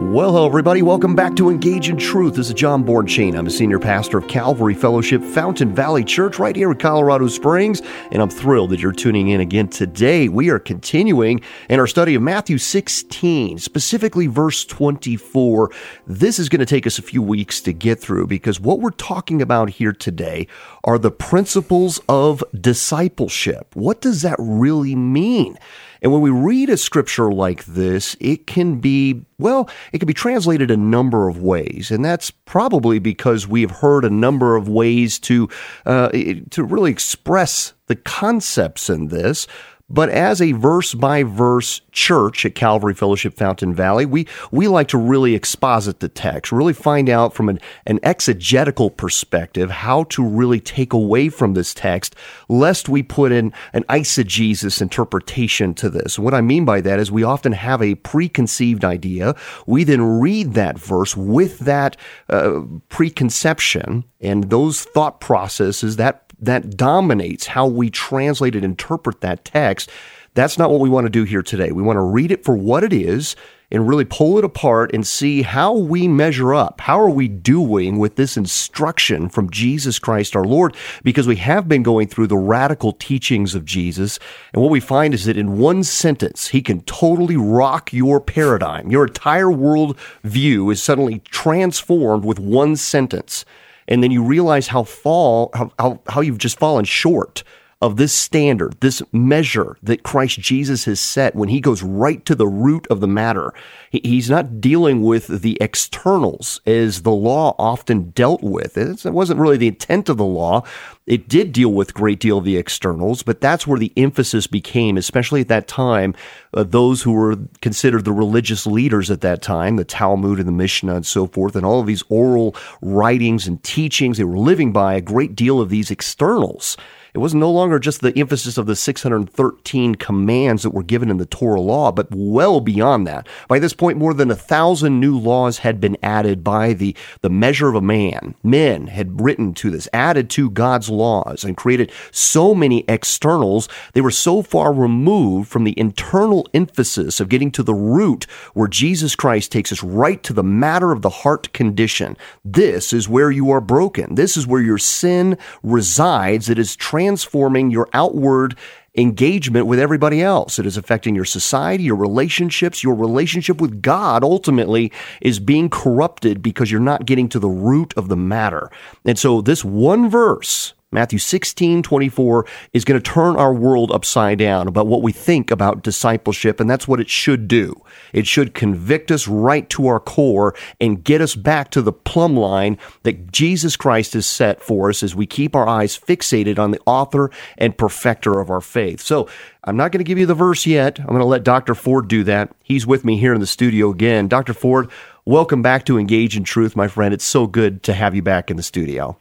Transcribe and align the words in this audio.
Well, 0.00 0.30
hello, 0.30 0.46
everybody. 0.46 0.80
Welcome 0.80 1.16
back 1.16 1.34
to 1.34 1.50
Engage 1.50 1.88
in 1.88 1.96
Truth. 1.96 2.36
This 2.36 2.46
is 2.46 2.54
John 2.54 2.84
Bornschein. 2.84 3.36
I'm 3.36 3.48
a 3.48 3.50
senior 3.50 3.80
pastor 3.80 4.18
of 4.18 4.28
Calvary 4.28 4.72
Fellowship 4.72 5.24
Fountain 5.24 5.74
Valley 5.74 6.04
Church 6.04 6.38
right 6.38 6.54
here 6.54 6.70
in 6.70 6.78
Colorado 6.78 7.26
Springs, 7.26 7.82
and 8.12 8.22
I'm 8.22 8.30
thrilled 8.30 8.70
that 8.70 8.78
you're 8.78 8.92
tuning 8.92 9.30
in 9.30 9.40
again 9.40 9.66
today. 9.66 10.28
We 10.28 10.50
are 10.50 10.60
continuing 10.60 11.40
in 11.68 11.80
our 11.80 11.88
study 11.88 12.14
of 12.14 12.22
Matthew 12.22 12.58
16, 12.58 13.58
specifically 13.58 14.28
verse 14.28 14.64
24. 14.64 15.72
This 16.06 16.38
is 16.38 16.48
going 16.48 16.60
to 16.60 16.66
take 16.66 16.86
us 16.86 17.00
a 17.00 17.02
few 17.02 17.20
weeks 17.20 17.60
to 17.62 17.72
get 17.72 17.98
through 17.98 18.28
because 18.28 18.60
what 18.60 18.78
we're 18.78 18.90
talking 18.90 19.42
about 19.42 19.68
here 19.68 19.92
today 19.92 20.46
are 20.84 21.00
the 21.00 21.10
principles 21.10 22.00
of 22.08 22.44
discipleship. 22.58 23.74
What 23.74 24.00
does 24.00 24.22
that 24.22 24.36
really 24.38 24.94
mean? 24.94 25.58
And 26.02 26.12
when 26.12 26.20
we 26.20 26.30
read 26.30 26.70
a 26.70 26.76
scripture 26.76 27.30
like 27.30 27.64
this, 27.64 28.16
it 28.20 28.46
can 28.46 28.80
be, 28.80 29.24
well, 29.38 29.68
it 29.92 29.98
can 29.98 30.06
be 30.06 30.14
translated 30.14 30.70
a 30.70 30.76
number 30.76 31.28
of 31.28 31.42
ways. 31.42 31.90
And 31.90 32.04
that's 32.04 32.30
probably 32.30 32.98
because 32.98 33.46
we 33.46 33.62
have 33.62 33.70
heard 33.70 34.04
a 34.04 34.10
number 34.10 34.56
of 34.56 34.68
ways 34.68 35.18
to, 35.20 35.48
uh, 35.86 36.08
to 36.08 36.64
really 36.64 36.90
express 36.90 37.74
the 37.86 37.96
concepts 37.96 38.88
in 38.90 39.08
this. 39.08 39.46
But 39.90 40.10
as 40.10 40.42
a 40.42 40.52
verse 40.52 40.92
by 40.92 41.22
verse 41.22 41.80
church 41.92 42.44
at 42.44 42.54
Calvary 42.54 42.92
Fellowship 42.92 43.34
Fountain 43.34 43.74
Valley, 43.74 44.04
we, 44.04 44.26
we 44.50 44.68
like 44.68 44.88
to 44.88 44.98
really 44.98 45.34
exposit 45.34 46.00
the 46.00 46.10
text, 46.10 46.52
really 46.52 46.74
find 46.74 47.08
out 47.08 47.32
from 47.32 47.48
an, 47.48 47.58
an 47.86 47.98
exegetical 48.02 48.90
perspective 48.90 49.70
how 49.70 50.04
to 50.04 50.22
really 50.22 50.60
take 50.60 50.92
away 50.92 51.30
from 51.30 51.54
this 51.54 51.72
text, 51.72 52.14
lest 52.50 52.90
we 52.90 53.02
put 53.02 53.32
in 53.32 53.52
an 53.72 53.84
eisegesis 53.84 54.82
interpretation 54.82 55.72
to 55.74 55.88
this. 55.88 56.18
What 56.18 56.34
I 56.34 56.42
mean 56.42 56.66
by 56.66 56.82
that 56.82 56.98
is 56.98 57.10
we 57.10 57.22
often 57.22 57.52
have 57.52 57.80
a 57.80 57.94
preconceived 57.94 58.84
idea. 58.84 59.34
We 59.66 59.84
then 59.84 60.20
read 60.20 60.52
that 60.52 60.78
verse 60.78 61.16
with 61.16 61.60
that 61.60 61.96
uh, 62.28 62.60
preconception 62.90 64.04
and 64.20 64.50
those 64.50 64.84
thought 64.84 65.20
processes, 65.20 65.96
that 65.96 66.27
that 66.40 66.76
dominates 66.76 67.48
how 67.48 67.66
we 67.66 67.90
translate 67.90 68.54
and 68.54 68.64
interpret 68.64 69.20
that 69.20 69.44
text. 69.44 69.90
That's 70.34 70.58
not 70.58 70.70
what 70.70 70.80
we 70.80 70.88
want 70.88 71.06
to 71.06 71.10
do 71.10 71.24
here 71.24 71.42
today. 71.42 71.72
We 71.72 71.82
want 71.82 71.96
to 71.96 72.02
read 72.02 72.30
it 72.30 72.44
for 72.44 72.56
what 72.56 72.84
it 72.84 72.92
is 72.92 73.34
and 73.70 73.88
really 73.88 74.04
pull 74.04 74.38
it 74.38 74.44
apart 74.44 74.94
and 74.94 75.06
see 75.06 75.42
how 75.42 75.76
we 75.76 76.08
measure 76.08 76.54
up. 76.54 76.80
How 76.80 76.98
are 77.00 77.10
we 77.10 77.28
doing 77.28 77.98
with 77.98 78.16
this 78.16 78.36
instruction 78.36 79.28
from 79.28 79.50
Jesus 79.50 79.98
Christ 79.98 80.34
our 80.34 80.44
Lord? 80.44 80.74
Because 81.02 81.26
we 81.26 81.36
have 81.36 81.68
been 81.68 81.82
going 81.82 82.08
through 82.08 82.28
the 82.28 82.36
radical 82.36 82.92
teachings 82.92 83.54
of 83.54 83.64
Jesus. 83.64 84.18
And 84.52 84.62
what 84.62 84.70
we 84.70 84.80
find 84.80 85.12
is 85.12 85.26
that 85.26 85.36
in 85.36 85.58
one 85.58 85.84
sentence, 85.84 86.48
he 86.48 86.62
can 86.62 86.80
totally 86.82 87.36
rock 87.36 87.92
your 87.92 88.20
paradigm. 88.20 88.90
Your 88.90 89.06
entire 89.06 89.50
world 89.50 89.98
view 90.24 90.70
is 90.70 90.82
suddenly 90.82 91.18
transformed 91.30 92.24
with 92.24 92.38
one 92.38 92.76
sentence 92.76 93.44
and 93.88 94.02
then 94.02 94.10
you 94.10 94.22
realize 94.22 94.68
how 94.68 94.84
fall 94.84 95.50
how, 95.54 95.72
how, 95.78 96.00
how 96.08 96.20
you've 96.20 96.38
just 96.38 96.58
fallen 96.58 96.84
short 96.84 97.42
of 97.80 97.96
this 97.96 98.12
standard, 98.12 98.74
this 98.80 99.00
measure 99.12 99.76
that 99.84 100.02
Christ 100.02 100.40
Jesus 100.40 100.84
has 100.86 100.98
set 100.98 101.36
when 101.36 101.48
he 101.48 101.60
goes 101.60 101.80
right 101.80 102.24
to 102.24 102.34
the 102.34 102.46
root 102.46 102.88
of 102.88 103.00
the 103.00 103.06
matter. 103.06 103.54
He's 103.90 104.28
not 104.28 104.60
dealing 104.60 105.02
with 105.02 105.42
the 105.42 105.56
externals 105.60 106.60
as 106.66 107.02
the 107.02 107.12
law 107.12 107.54
often 107.56 108.10
dealt 108.10 108.42
with. 108.42 108.76
It 108.76 109.04
wasn't 109.12 109.38
really 109.38 109.56
the 109.56 109.68
intent 109.68 110.08
of 110.08 110.16
the 110.16 110.24
law. 110.24 110.64
It 111.06 111.28
did 111.28 111.52
deal 111.52 111.72
with 111.72 111.90
a 111.90 111.92
great 111.92 112.18
deal 112.18 112.38
of 112.38 112.44
the 112.44 112.56
externals, 112.56 113.22
but 113.22 113.40
that's 113.40 113.66
where 113.66 113.78
the 113.78 113.92
emphasis 113.96 114.48
became, 114.48 114.96
especially 114.96 115.40
at 115.40 115.48
that 115.48 115.68
time, 115.68 116.16
uh, 116.54 116.64
those 116.64 117.02
who 117.02 117.12
were 117.12 117.36
considered 117.62 118.04
the 118.04 118.12
religious 118.12 118.66
leaders 118.66 119.08
at 119.08 119.20
that 119.20 119.40
time, 119.40 119.76
the 119.76 119.84
Talmud 119.84 120.40
and 120.40 120.48
the 120.48 120.52
Mishnah 120.52 120.96
and 120.96 121.06
so 121.06 121.28
forth, 121.28 121.54
and 121.54 121.64
all 121.64 121.80
of 121.80 121.86
these 121.86 122.02
oral 122.08 122.56
writings 122.82 123.46
and 123.46 123.62
teachings, 123.62 124.18
they 124.18 124.24
were 124.24 124.36
living 124.36 124.72
by 124.72 124.94
a 124.94 125.00
great 125.00 125.36
deal 125.36 125.60
of 125.60 125.70
these 125.70 125.92
externals. 125.92 126.76
It 127.18 127.20
was 127.20 127.34
no 127.34 127.50
longer 127.50 127.80
just 127.80 128.00
the 128.00 128.16
emphasis 128.16 128.58
of 128.58 128.66
the 128.66 128.76
613 128.76 129.96
commands 129.96 130.62
that 130.62 130.70
were 130.70 130.84
given 130.84 131.10
in 131.10 131.16
the 131.16 131.26
Torah 131.26 131.60
law, 131.60 131.90
but 131.90 132.06
well 132.12 132.60
beyond 132.60 133.08
that. 133.08 133.26
By 133.48 133.58
this 133.58 133.72
point, 133.72 133.98
more 133.98 134.14
than 134.14 134.30
a 134.30 134.36
thousand 134.36 135.00
new 135.00 135.18
laws 135.18 135.58
had 135.58 135.80
been 135.80 135.96
added 136.00 136.44
by 136.44 136.74
the, 136.74 136.94
the 137.22 137.28
measure 137.28 137.68
of 137.68 137.74
a 137.74 137.80
man. 137.80 138.36
Men 138.44 138.86
had 138.86 139.20
written 139.20 139.52
to 139.54 139.68
this, 139.68 139.88
added 139.92 140.30
to 140.30 140.48
God's 140.48 140.90
laws, 140.90 141.42
and 141.42 141.56
created 141.56 141.90
so 142.12 142.54
many 142.54 142.84
externals. 142.86 143.68
They 143.94 144.00
were 144.00 144.12
so 144.12 144.40
far 144.40 144.72
removed 144.72 145.50
from 145.50 145.64
the 145.64 145.76
internal 145.76 146.46
emphasis 146.54 147.18
of 147.18 147.28
getting 147.28 147.50
to 147.50 147.64
the 147.64 147.74
root 147.74 148.28
where 148.54 148.68
Jesus 148.68 149.16
Christ 149.16 149.50
takes 149.50 149.72
us 149.72 149.82
right 149.82 150.22
to 150.22 150.32
the 150.32 150.44
matter 150.44 150.92
of 150.92 151.02
the 151.02 151.10
heart 151.10 151.52
condition. 151.52 152.16
This 152.44 152.92
is 152.92 153.08
where 153.08 153.32
you 153.32 153.50
are 153.50 153.60
broken. 153.60 154.14
This 154.14 154.36
is 154.36 154.46
where 154.46 154.62
your 154.62 154.78
sin 154.78 155.36
resides. 155.64 156.48
It 156.48 156.60
is 156.60 156.76
transforming 157.08 157.70
your 157.70 157.88
outward 157.94 158.54
engagement 158.94 159.66
with 159.66 159.78
everybody 159.78 160.20
else. 160.20 160.58
It 160.58 160.66
is 160.66 160.76
affecting 160.76 161.14
your 161.14 161.24
society, 161.24 161.84
your 161.84 161.96
relationships, 161.96 162.82
your 162.84 162.94
relationship 162.94 163.62
with 163.62 163.80
God 163.80 164.22
ultimately 164.22 164.92
is 165.22 165.38
being 165.38 165.70
corrupted 165.70 166.42
because 166.42 166.70
you're 166.70 166.80
not 166.80 167.06
getting 167.06 167.30
to 167.30 167.38
the 167.38 167.48
root 167.48 167.94
of 167.96 168.08
the 168.08 168.16
matter. 168.16 168.70
And 169.06 169.18
so 169.18 169.40
this 169.40 169.64
one 169.64 170.10
verse 170.10 170.74
Matthew 170.90 171.18
16, 171.18 171.82
24 171.82 172.46
is 172.72 172.86
going 172.86 172.98
to 172.98 173.12
turn 173.12 173.36
our 173.36 173.52
world 173.52 173.92
upside 173.92 174.38
down 174.38 174.66
about 174.66 174.86
what 174.86 175.02
we 175.02 175.12
think 175.12 175.50
about 175.50 175.82
discipleship, 175.82 176.60
and 176.60 176.70
that's 176.70 176.88
what 176.88 176.98
it 176.98 177.10
should 177.10 177.46
do. 177.46 177.74
It 178.14 178.26
should 178.26 178.54
convict 178.54 179.10
us 179.10 179.28
right 179.28 179.68
to 179.68 179.86
our 179.86 180.00
core 180.00 180.54
and 180.80 181.04
get 181.04 181.20
us 181.20 181.34
back 181.34 181.70
to 181.72 181.82
the 181.82 181.92
plumb 181.92 182.38
line 182.38 182.78
that 183.02 183.30
Jesus 183.30 183.76
Christ 183.76 184.14
has 184.14 184.24
set 184.24 184.62
for 184.62 184.88
us 184.88 185.02
as 185.02 185.14
we 185.14 185.26
keep 185.26 185.54
our 185.54 185.68
eyes 185.68 185.98
fixated 185.98 186.58
on 186.58 186.70
the 186.70 186.80
author 186.86 187.30
and 187.58 187.76
perfecter 187.76 188.40
of 188.40 188.48
our 188.48 188.62
faith. 188.62 189.02
So, 189.02 189.28
I'm 189.64 189.76
not 189.76 189.92
going 189.92 189.98
to 189.98 190.08
give 190.08 190.16
you 190.16 190.24
the 190.24 190.34
verse 190.34 190.64
yet. 190.64 190.98
I'm 190.98 191.08
going 191.08 191.18
to 191.18 191.26
let 191.26 191.44
Dr. 191.44 191.74
Ford 191.74 192.08
do 192.08 192.24
that. 192.24 192.50
He's 192.64 192.86
with 192.86 193.04
me 193.04 193.18
here 193.18 193.34
in 193.34 193.40
the 193.40 193.46
studio 193.46 193.90
again. 193.90 194.26
Dr. 194.26 194.54
Ford, 194.54 194.90
welcome 195.26 195.60
back 195.60 195.84
to 195.84 195.98
Engage 195.98 196.34
in 196.34 196.44
Truth, 196.44 196.74
my 196.74 196.88
friend. 196.88 197.12
It's 197.12 197.26
so 197.26 197.46
good 197.46 197.82
to 197.82 197.92
have 197.92 198.14
you 198.14 198.22
back 198.22 198.50
in 198.50 198.56
the 198.56 198.62
studio. 198.62 199.18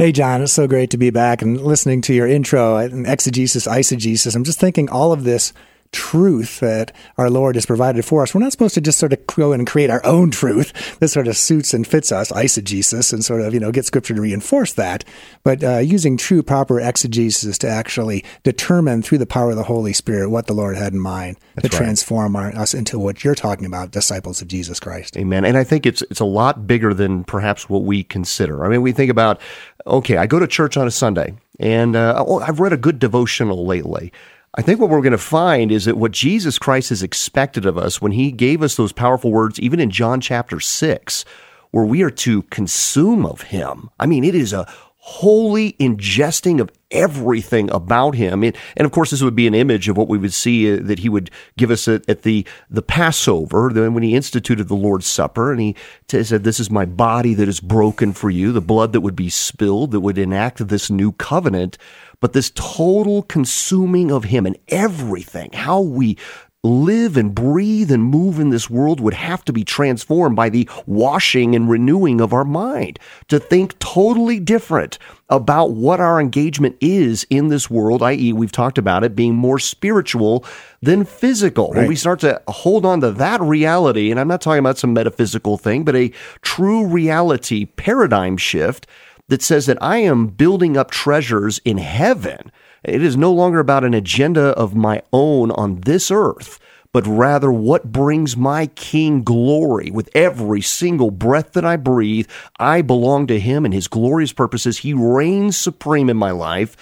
Hey, 0.00 0.12
John, 0.12 0.42
it's 0.42 0.52
so 0.52 0.68
great 0.68 0.90
to 0.90 0.96
be 0.96 1.10
back 1.10 1.42
and 1.42 1.60
listening 1.60 2.02
to 2.02 2.14
your 2.14 2.28
intro 2.28 2.76
and 2.76 3.04
exegesis, 3.04 3.66
eisegesis. 3.66 4.36
I'm 4.36 4.44
just 4.44 4.60
thinking 4.60 4.88
all 4.88 5.12
of 5.12 5.24
this 5.24 5.52
truth 5.92 6.60
that 6.60 6.92
our 7.16 7.30
Lord 7.30 7.54
has 7.54 7.66
provided 7.66 8.04
for 8.04 8.22
us. 8.22 8.34
We're 8.34 8.40
not 8.40 8.52
supposed 8.52 8.74
to 8.74 8.80
just 8.80 8.98
sort 8.98 9.12
of 9.12 9.26
go 9.26 9.52
in 9.52 9.60
and 9.60 9.68
create 9.68 9.90
our 9.90 10.04
own 10.04 10.30
truth 10.30 10.98
that 10.98 11.08
sort 11.08 11.28
of 11.28 11.36
suits 11.36 11.72
and 11.74 11.86
fits 11.86 12.12
us, 12.12 12.30
eisegesis, 12.32 13.12
and 13.12 13.24
sort 13.24 13.42
of, 13.42 13.54
you 13.54 13.60
know, 13.60 13.72
get 13.72 13.84
scripture 13.84 14.14
to 14.14 14.20
reinforce 14.20 14.72
that. 14.74 15.04
But 15.44 15.64
uh, 15.64 15.78
using 15.78 16.16
true, 16.16 16.42
proper 16.42 16.80
exegesis 16.80 17.58
to 17.58 17.68
actually 17.68 18.24
determine 18.42 19.02
through 19.02 19.18
the 19.18 19.26
power 19.26 19.50
of 19.50 19.56
the 19.56 19.64
Holy 19.64 19.92
Spirit 19.92 20.30
what 20.30 20.46
the 20.46 20.54
Lord 20.54 20.76
had 20.76 20.92
in 20.92 21.00
mind 21.00 21.36
That's 21.54 21.68
to 21.68 21.76
right. 21.76 21.84
transform 21.84 22.36
our, 22.36 22.54
us 22.54 22.74
into 22.74 22.98
what 22.98 23.24
you're 23.24 23.34
talking 23.34 23.66
about, 23.66 23.90
disciples 23.90 24.42
of 24.42 24.48
Jesus 24.48 24.80
Christ. 24.80 25.16
Amen. 25.16 25.44
And 25.44 25.56
I 25.56 25.64
think 25.64 25.86
it's, 25.86 26.02
it's 26.02 26.20
a 26.20 26.24
lot 26.24 26.66
bigger 26.66 26.92
than 26.92 27.24
perhaps 27.24 27.68
what 27.68 27.84
we 27.84 28.04
consider. 28.04 28.64
I 28.64 28.68
mean, 28.68 28.82
we 28.82 28.92
think 28.92 29.10
about, 29.10 29.40
okay, 29.86 30.16
I 30.16 30.26
go 30.26 30.38
to 30.38 30.46
church 30.46 30.76
on 30.76 30.86
a 30.86 30.90
Sunday 30.90 31.34
and 31.58 31.96
uh, 31.96 32.24
oh, 32.26 32.40
I've 32.40 32.60
read 32.60 32.72
a 32.72 32.76
good 32.76 32.98
devotional 32.98 33.66
lately. 33.66 34.12
I 34.54 34.62
think 34.62 34.80
what 34.80 34.88
we're 34.88 35.02
going 35.02 35.12
to 35.12 35.18
find 35.18 35.70
is 35.70 35.84
that 35.84 35.98
what 35.98 36.12
Jesus 36.12 36.58
Christ 36.58 36.88
has 36.88 37.02
expected 37.02 37.66
of 37.66 37.76
us 37.76 38.00
when 38.00 38.12
he 38.12 38.32
gave 38.32 38.62
us 38.62 38.76
those 38.76 38.92
powerful 38.92 39.30
words, 39.30 39.60
even 39.60 39.78
in 39.78 39.90
John 39.90 40.20
chapter 40.20 40.58
6, 40.58 41.24
where 41.70 41.84
we 41.84 42.02
are 42.02 42.10
to 42.10 42.42
consume 42.44 43.26
of 43.26 43.42
him. 43.42 43.90
I 44.00 44.06
mean, 44.06 44.24
it 44.24 44.34
is 44.34 44.52
a 44.52 44.66
holy 45.08 45.72
ingesting 45.74 46.60
of 46.60 46.70
everything 46.90 47.70
about 47.70 48.14
him. 48.14 48.42
And, 48.42 48.54
and, 48.76 48.84
of 48.84 48.92
course, 48.92 49.10
this 49.10 49.22
would 49.22 49.34
be 49.34 49.46
an 49.46 49.54
image 49.54 49.88
of 49.88 49.96
what 49.96 50.08
we 50.08 50.18
would 50.18 50.34
see 50.34 50.70
uh, 50.70 50.80
that 50.82 50.98
he 50.98 51.08
would 51.08 51.30
give 51.56 51.70
us 51.70 51.88
at, 51.88 52.06
at, 52.08 52.22
the, 52.22 52.46
the 52.68 52.82
Passover, 52.82 53.70
then 53.72 53.94
when 53.94 54.02
he 54.02 54.14
instituted 54.14 54.64
the 54.64 54.74
Lord's 54.74 55.06
Supper, 55.06 55.50
and 55.50 55.60
he 55.60 55.76
t- 56.08 56.22
said, 56.22 56.44
This 56.44 56.60
is 56.60 56.70
my 56.70 56.84
body 56.84 57.32
that 57.34 57.48
is 57.48 57.60
broken 57.60 58.12
for 58.12 58.28
you, 58.28 58.52
the 58.52 58.60
blood 58.60 58.92
that 58.92 59.00
would 59.00 59.16
be 59.16 59.30
spilled 59.30 59.92
that 59.92 60.00
would 60.00 60.18
enact 60.18 60.68
this 60.68 60.90
new 60.90 61.12
covenant 61.12 61.78
but 62.20 62.32
this 62.32 62.50
total 62.54 63.22
consuming 63.22 64.10
of 64.10 64.24
Him 64.24 64.46
and 64.46 64.58
everything, 64.68 65.50
how 65.52 65.80
we 65.80 66.16
live 66.64 67.16
and 67.16 67.34
breathe 67.34 67.90
and 67.92 68.02
move 68.02 68.40
in 68.40 68.50
this 68.50 68.68
world 68.68 68.98
would 69.00 69.14
have 69.14 69.44
to 69.44 69.52
be 69.52 69.62
transformed 69.62 70.34
by 70.34 70.48
the 70.48 70.68
washing 70.86 71.54
and 71.54 71.70
renewing 71.70 72.20
of 72.20 72.32
our 72.32 72.44
mind 72.44 72.98
to 73.28 73.38
think 73.38 73.78
totally 73.78 74.40
different 74.40 74.98
about 75.28 75.70
what 75.72 76.00
our 76.00 76.20
engagement 76.20 76.76
is 76.80 77.24
in 77.30 77.48
this 77.48 77.70
world, 77.70 78.02
i.e., 78.02 78.32
we've 78.32 78.50
talked 78.50 78.78
about 78.78 79.04
it 79.04 79.14
being 79.14 79.36
more 79.36 79.58
spiritual 79.58 80.44
than 80.82 81.04
physical. 81.04 81.68
Right. 81.68 81.80
When 81.80 81.88
we 81.88 81.96
start 81.96 82.20
to 82.20 82.42
hold 82.48 82.84
on 82.84 83.02
to 83.02 83.12
that 83.12 83.40
reality, 83.40 84.10
and 84.10 84.18
I'm 84.18 84.28
not 84.28 84.40
talking 84.40 84.58
about 84.58 84.78
some 84.78 84.92
metaphysical 84.92 85.58
thing, 85.58 85.84
but 85.84 85.94
a 85.94 86.12
true 86.42 86.86
reality 86.86 87.66
paradigm 87.66 88.36
shift 88.36 88.86
that 89.28 89.42
says 89.42 89.66
that 89.66 89.82
I 89.82 89.98
am 89.98 90.28
building 90.28 90.76
up 90.76 90.90
treasures 90.90 91.60
in 91.64 91.78
heaven. 91.78 92.50
It 92.84 93.02
is 93.02 93.16
no 93.16 93.32
longer 93.32 93.58
about 93.58 93.84
an 93.84 93.94
agenda 93.94 94.48
of 94.50 94.74
my 94.74 95.02
own 95.12 95.50
on 95.52 95.80
this 95.82 96.10
earth, 96.10 96.58
but 96.92 97.06
rather 97.06 97.52
what 97.52 97.92
brings 97.92 98.36
my 98.36 98.66
King 98.68 99.22
glory. 99.22 99.90
With 99.90 100.08
every 100.14 100.62
single 100.62 101.10
breath 101.10 101.52
that 101.52 101.64
I 101.64 101.76
breathe, 101.76 102.28
I 102.58 102.82
belong 102.82 103.26
to 103.26 103.38
Him 103.38 103.64
and 103.64 103.74
His 103.74 103.88
glorious 103.88 104.32
purposes. 104.32 104.78
He 104.78 104.94
reigns 104.94 105.56
supreme 105.56 106.08
in 106.08 106.16
my 106.16 106.30
life. 106.30 106.76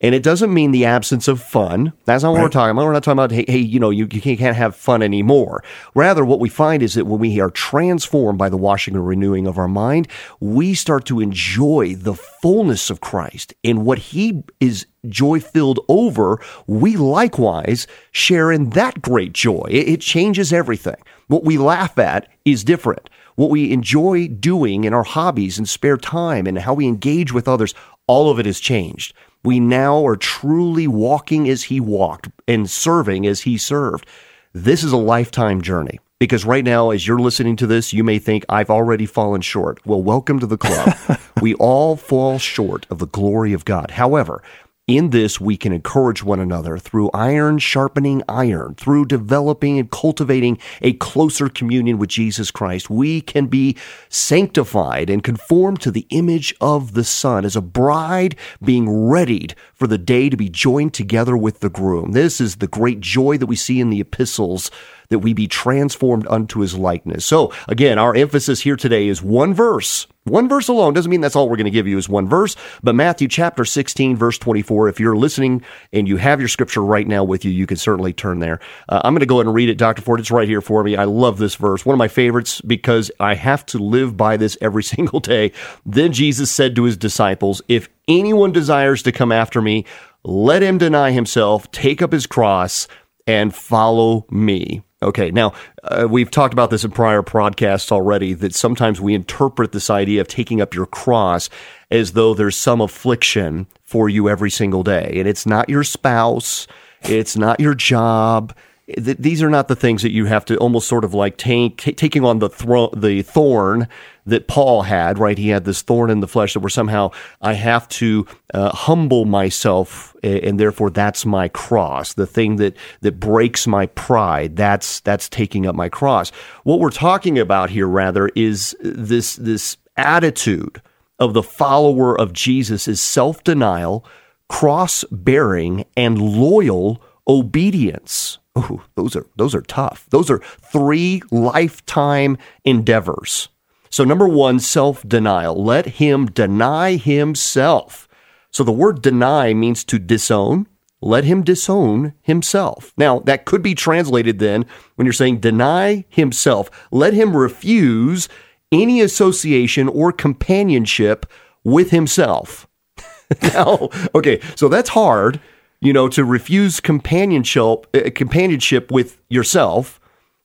And 0.00 0.14
it 0.14 0.22
doesn't 0.22 0.54
mean 0.54 0.70
the 0.70 0.84
absence 0.84 1.26
of 1.26 1.42
fun. 1.42 1.92
That's 2.04 2.22
not 2.22 2.30
what 2.30 2.36
right. 2.36 2.42
we're 2.44 2.50
talking 2.50 2.70
about. 2.70 2.84
We're 2.84 2.92
not 2.92 3.02
talking 3.02 3.18
about, 3.18 3.32
hey, 3.32 3.44
hey 3.48 3.58
you 3.58 3.80
know, 3.80 3.90
you, 3.90 4.06
you 4.12 4.20
can't 4.20 4.56
have 4.56 4.76
fun 4.76 5.02
anymore. 5.02 5.64
Rather, 5.94 6.24
what 6.24 6.38
we 6.38 6.48
find 6.48 6.84
is 6.84 6.94
that 6.94 7.06
when 7.06 7.18
we 7.18 7.40
are 7.40 7.50
transformed 7.50 8.38
by 8.38 8.48
the 8.48 8.56
washing 8.56 8.94
and 8.94 9.04
renewing 9.04 9.48
of 9.48 9.58
our 9.58 9.66
mind, 9.66 10.06
we 10.38 10.72
start 10.72 11.04
to 11.06 11.20
enjoy 11.20 11.96
the 11.96 12.14
fullness 12.14 12.90
of 12.90 13.00
Christ. 13.00 13.54
And 13.64 13.84
what 13.84 13.98
he 13.98 14.44
is 14.60 14.86
joy 15.08 15.40
filled 15.40 15.80
over, 15.88 16.40
we 16.68 16.96
likewise 16.96 17.88
share 18.12 18.52
in 18.52 18.70
that 18.70 19.02
great 19.02 19.32
joy. 19.32 19.66
It, 19.68 19.88
it 19.88 20.00
changes 20.00 20.52
everything. 20.52 20.96
What 21.26 21.42
we 21.42 21.58
laugh 21.58 21.98
at 21.98 22.28
is 22.44 22.62
different 22.62 23.10
what 23.34 23.50
we 23.50 23.70
enjoy 23.70 24.26
doing 24.26 24.82
in 24.82 24.92
our 24.92 25.04
hobbies 25.04 25.58
and 25.58 25.68
spare 25.68 25.96
time 25.96 26.44
and 26.44 26.58
how 26.58 26.74
we 26.74 26.88
engage 26.88 27.32
with 27.32 27.46
others, 27.46 27.72
all 28.08 28.32
of 28.32 28.40
it 28.40 28.46
has 28.46 28.58
changed. 28.58 29.14
We 29.44 29.60
now 29.60 30.04
are 30.04 30.16
truly 30.16 30.88
walking 30.88 31.48
as 31.48 31.64
he 31.64 31.80
walked 31.80 32.28
and 32.48 32.68
serving 32.68 33.26
as 33.26 33.42
he 33.42 33.56
served. 33.56 34.06
This 34.52 34.82
is 34.82 34.92
a 34.92 34.96
lifetime 34.96 35.62
journey 35.62 36.00
because 36.18 36.44
right 36.44 36.64
now, 36.64 36.90
as 36.90 37.06
you're 37.06 37.20
listening 37.20 37.54
to 37.56 37.66
this, 37.66 37.92
you 37.92 38.02
may 38.02 38.18
think, 38.18 38.44
I've 38.48 38.70
already 38.70 39.06
fallen 39.06 39.40
short. 39.40 39.84
Well, 39.86 40.02
welcome 40.02 40.40
to 40.40 40.46
the 40.46 40.58
club. 40.58 40.96
we 41.40 41.54
all 41.54 41.94
fall 41.94 42.38
short 42.38 42.86
of 42.90 42.98
the 42.98 43.06
glory 43.06 43.52
of 43.52 43.64
God. 43.64 43.92
However, 43.92 44.42
in 44.88 45.10
this, 45.10 45.38
we 45.38 45.58
can 45.58 45.72
encourage 45.72 46.24
one 46.24 46.40
another 46.40 46.78
through 46.78 47.10
iron 47.12 47.58
sharpening 47.58 48.22
iron, 48.26 48.74
through 48.74 49.04
developing 49.04 49.78
and 49.78 49.90
cultivating 49.90 50.58
a 50.80 50.94
closer 50.94 51.50
communion 51.50 51.98
with 51.98 52.08
Jesus 52.08 52.50
Christ. 52.50 52.88
We 52.88 53.20
can 53.20 53.46
be 53.46 53.76
sanctified 54.08 55.10
and 55.10 55.22
conformed 55.22 55.82
to 55.82 55.90
the 55.90 56.06
image 56.08 56.54
of 56.60 56.94
the 56.94 57.04
Son 57.04 57.44
as 57.44 57.54
a 57.54 57.60
bride 57.60 58.34
being 58.64 58.88
readied 58.88 59.54
for 59.74 59.86
the 59.86 59.98
day 59.98 60.30
to 60.30 60.36
be 60.38 60.48
joined 60.48 60.94
together 60.94 61.36
with 61.36 61.60
the 61.60 61.68
groom. 61.68 62.12
This 62.12 62.40
is 62.40 62.56
the 62.56 62.66
great 62.66 63.00
joy 63.00 63.36
that 63.36 63.46
we 63.46 63.56
see 63.56 63.80
in 63.80 63.90
the 63.90 64.00
epistles 64.00 64.70
that 65.10 65.20
we 65.20 65.32
be 65.32 65.48
transformed 65.48 66.26
unto 66.28 66.60
his 66.60 66.76
likeness. 66.76 67.24
So 67.24 67.52
again, 67.66 67.98
our 67.98 68.14
emphasis 68.14 68.60
here 68.60 68.76
today 68.76 69.08
is 69.08 69.22
one 69.22 69.54
verse. 69.54 70.06
One 70.28 70.48
verse 70.48 70.68
alone 70.68 70.94
doesn't 70.94 71.10
mean 71.10 71.20
that's 71.20 71.36
all 71.36 71.48
we're 71.48 71.56
going 71.56 71.64
to 71.64 71.70
give 71.70 71.86
you 71.86 71.98
is 71.98 72.08
one 72.08 72.28
verse, 72.28 72.56
but 72.82 72.94
Matthew 72.94 73.28
chapter 73.28 73.64
16, 73.64 74.16
verse 74.16 74.38
24. 74.38 74.88
If 74.88 75.00
you're 75.00 75.16
listening 75.16 75.62
and 75.92 76.06
you 76.06 76.16
have 76.18 76.40
your 76.40 76.48
scripture 76.48 76.82
right 76.82 77.06
now 77.06 77.24
with 77.24 77.44
you, 77.44 77.50
you 77.50 77.66
can 77.66 77.76
certainly 77.76 78.12
turn 78.12 78.38
there. 78.38 78.60
Uh, 78.88 79.00
I'm 79.04 79.14
going 79.14 79.20
to 79.20 79.26
go 79.26 79.36
ahead 79.36 79.46
and 79.46 79.54
read 79.54 79.68
it, 79.68 79.78
Dr. 79.78 80.02
Ford. 80.02 80.20
It's 80.20 80.30
right 80.30 80.48
here 80.48 80.60
for 80.60 80.82
me. 80.84 80.96
I 80.96 81.04
love 81.04 81.38
this 81.38 81.54
verse. 81.54 81.86
One 81.86 81.94
of 81.94 81.98
my 81.98 82.08
favorites 82.08 82.60
because 82.60 83.10
I 83.20 83.34
have 83.34 83.64
to 83.66 83.78
live 83.78 84.16
by 84.16 84.36
this 84.36 84.56
every 84.60 84.82
single 84.94 85.20
day. 85.20 85.52
Then 85.84 86.12
Jesus 86.12 86.50
said 86.50 86.76
to 86.76 86.84
his 86.84 86.96
disciples, 86.96 87.62
If 87.68 87.88
anyone 88.06 88.52
desires 88.52 89.02
to 89.04 89.12
come 89.12 89.32
after 89.32 89.60
me, 89.60 89.84
let 90.24 90.62
him 90.62 90.78
deny 90.78 91.12
himself, 91.12 91.70
take 91.70 92.02
up 92.02 92.12
his 92.12 92.26
cross, 92.26 92.88
and 93.28 93.54
follow 93.54 94.26
me. 94.30 94.82
Okay, 95.00 95.30
now 95.30 95.52
uh, 95.84 96.08
we've 96.10 96.30
talked 96.30 96.52
about 96.52 96.70
this 96.70 96.82
in 96.82 96.90
prior 96.90 97.22
podcasts 97.22 97.92
already 97.92 98.32
that 98.32 98.54
sometimes 98.54 99.00
we 99.00 99.14
interpret 99.14 99.70
this 99.70 99.90
idea 99.90 100.20
of 100.20 100.26
taking 100.26 100.60
up 100.60 100.74
your 100.74 100.86
cross 100.86 101.48
as 101.90 102.14
though 102.14 102.34
there's 102.34 102.56
some 102.56 102.80
affliction 102.80 103.68
for 103.84 104.08
you 104.08 104.28
every 104.28 104.50
single 104.50 104.82
day. 104.82 105.12
And 105.14 105.28
it's 105.28 105.46
not 105.46 105.68
your 105.68 105.84
spouse, 105.84 106.66
it's 107.02 107.36
not 107.36 107.60
your 107.60 107.74
job, 107.74 108.56
these 108.96 109.42
are 109.42 109.50
not 109.50 109.68
the 109.68 109.76
things 109.76 110.02
that 110.02 110.12
you 110.12 110.24
have 110.24 110.46
to 110.46 110.56
almost 110.56 110.88
sort 110.88 111.04
of 111.04 111.12
like 111.12 111.36
take, 111.36 111.76
taking 111.76 112.24
on 112.24 112.38
the 112.38 112.48
thro- 112.48 112.90
the 112.96 113.20
thorn 113.20 113.86
that 114.24 114.48
Paul 114.48 114.82
had, 114.82 115.18
right? 115.18 115.36
He 115.36 115.48
had 115.48 115.64
this 115.64 115.82
thorn 115.82 116.10
in 116.10 116.20
the 116.20 116.28
flesh 116.28 116.54
that 116.54 116.60
were 116.60 116.70
somehow 116.70 117.10
I 117.42 117.52
have 117.52 117.86
to 117.88 118.26
uh, 118.54 118.70
humble 118.70 119.26
myself, 119.26 120.16
and 120.22 120.58
therefore 120.58 120.88
that's 120.90 121.26
my 121.26 121.48
cross. 121.48 122.14
The 122.14 122.26
thing 122.26 122.56
that 122.56 122.76
that 123.02 123.20
breaks 123.20 123.66
my 123.66 123.86
pride. 123.86 124.56
That's 124.56 125.00
that's 125.00 125.28
taking 125.28 125.66
up 125.66 125.74
my 125.74 125.90
cross. 125.90 126.30
What 126.64 126.80
we're 126.80 126.90
talking 126.90 127.38
about 127.38 127.70
here, 127.70 127.86
rather, 127.86 128.28
is 128.34 128.74
this 128.80 129.36
this 129.36 129.76
attitude 129.98 130.80
of 131.18 131.34
the 131.34 131.42
follower 131.42 132.18
of 132.18 132.32
Jesus 132.32 132.88
is 132.88 133.02
self 133.02 133.44
denial, 133.44 134.04
cross 134.48 135.04
bearing, 135.10 135.84
and 135.94 136.18
loyal 136.18 137.02
obedience. 137.26 138.38
Ooh, 138.58 138.82
those 138.96 139.14
are 139.14 139.26
those 139.36 139.54
are 139.54 139.62
tough. 139.62 140.06
Those 140.10 140.30
are 140.30 140.40
three 140.60 141.22
lifetime 141.30 142.36
endeavors. 142.64 143.48
So 143.90 144.04
number 144.04 144.28
1, 144.28 144.60
self-denial. 144.60 145.64
Let 145.64 145.86
him 145.86 146.26
deny 146.26 146.96
himself. 146.96 148.06
So 148.50 148.62
the 148.64 148.72
word 148.72 149.00
deny 149.00 149.54
means 149.54 149.82
to 149.84 149.98
disown. 149.98 150.66
Let 151.00 151.24
him 151.24 151.42
disown 151.42 152.14
himself. 152.20 152.92
Now, 152.96 153.20
that 153.20 153.44
could 153.44 153.62
be 153.62 153.74
translated 153.74 154.40
then 154.40 154.66
when 154.96 155.06
you're 155.06 155.12
saying 155.12 155.38
deny 155.38 156.04
himself. 156.08 156.70
Let 156.90 157.14
him 157.14 157.36
refuse 157.36 158.28
any 158.72 159.00
association 159.00 159.88
or 159.88 160.12
companionship 160.12 161.24
with 161.64 161.90
himself. 161.90 162.66
now, 163.42 163.88
okay, 164.14 164.40
so 164.56 164.68
that's 164.68 164.90
hard 164.90 165.40
you 165.80 165.92
know, 165.92 166.08
to 166.08 166.24
refuse 166.24 166.80
companionship 166.80 167.86
uh, 167.94 168.10
companionship 168.14 168.90
with 168.90 169.20
yourself 169.28 170.00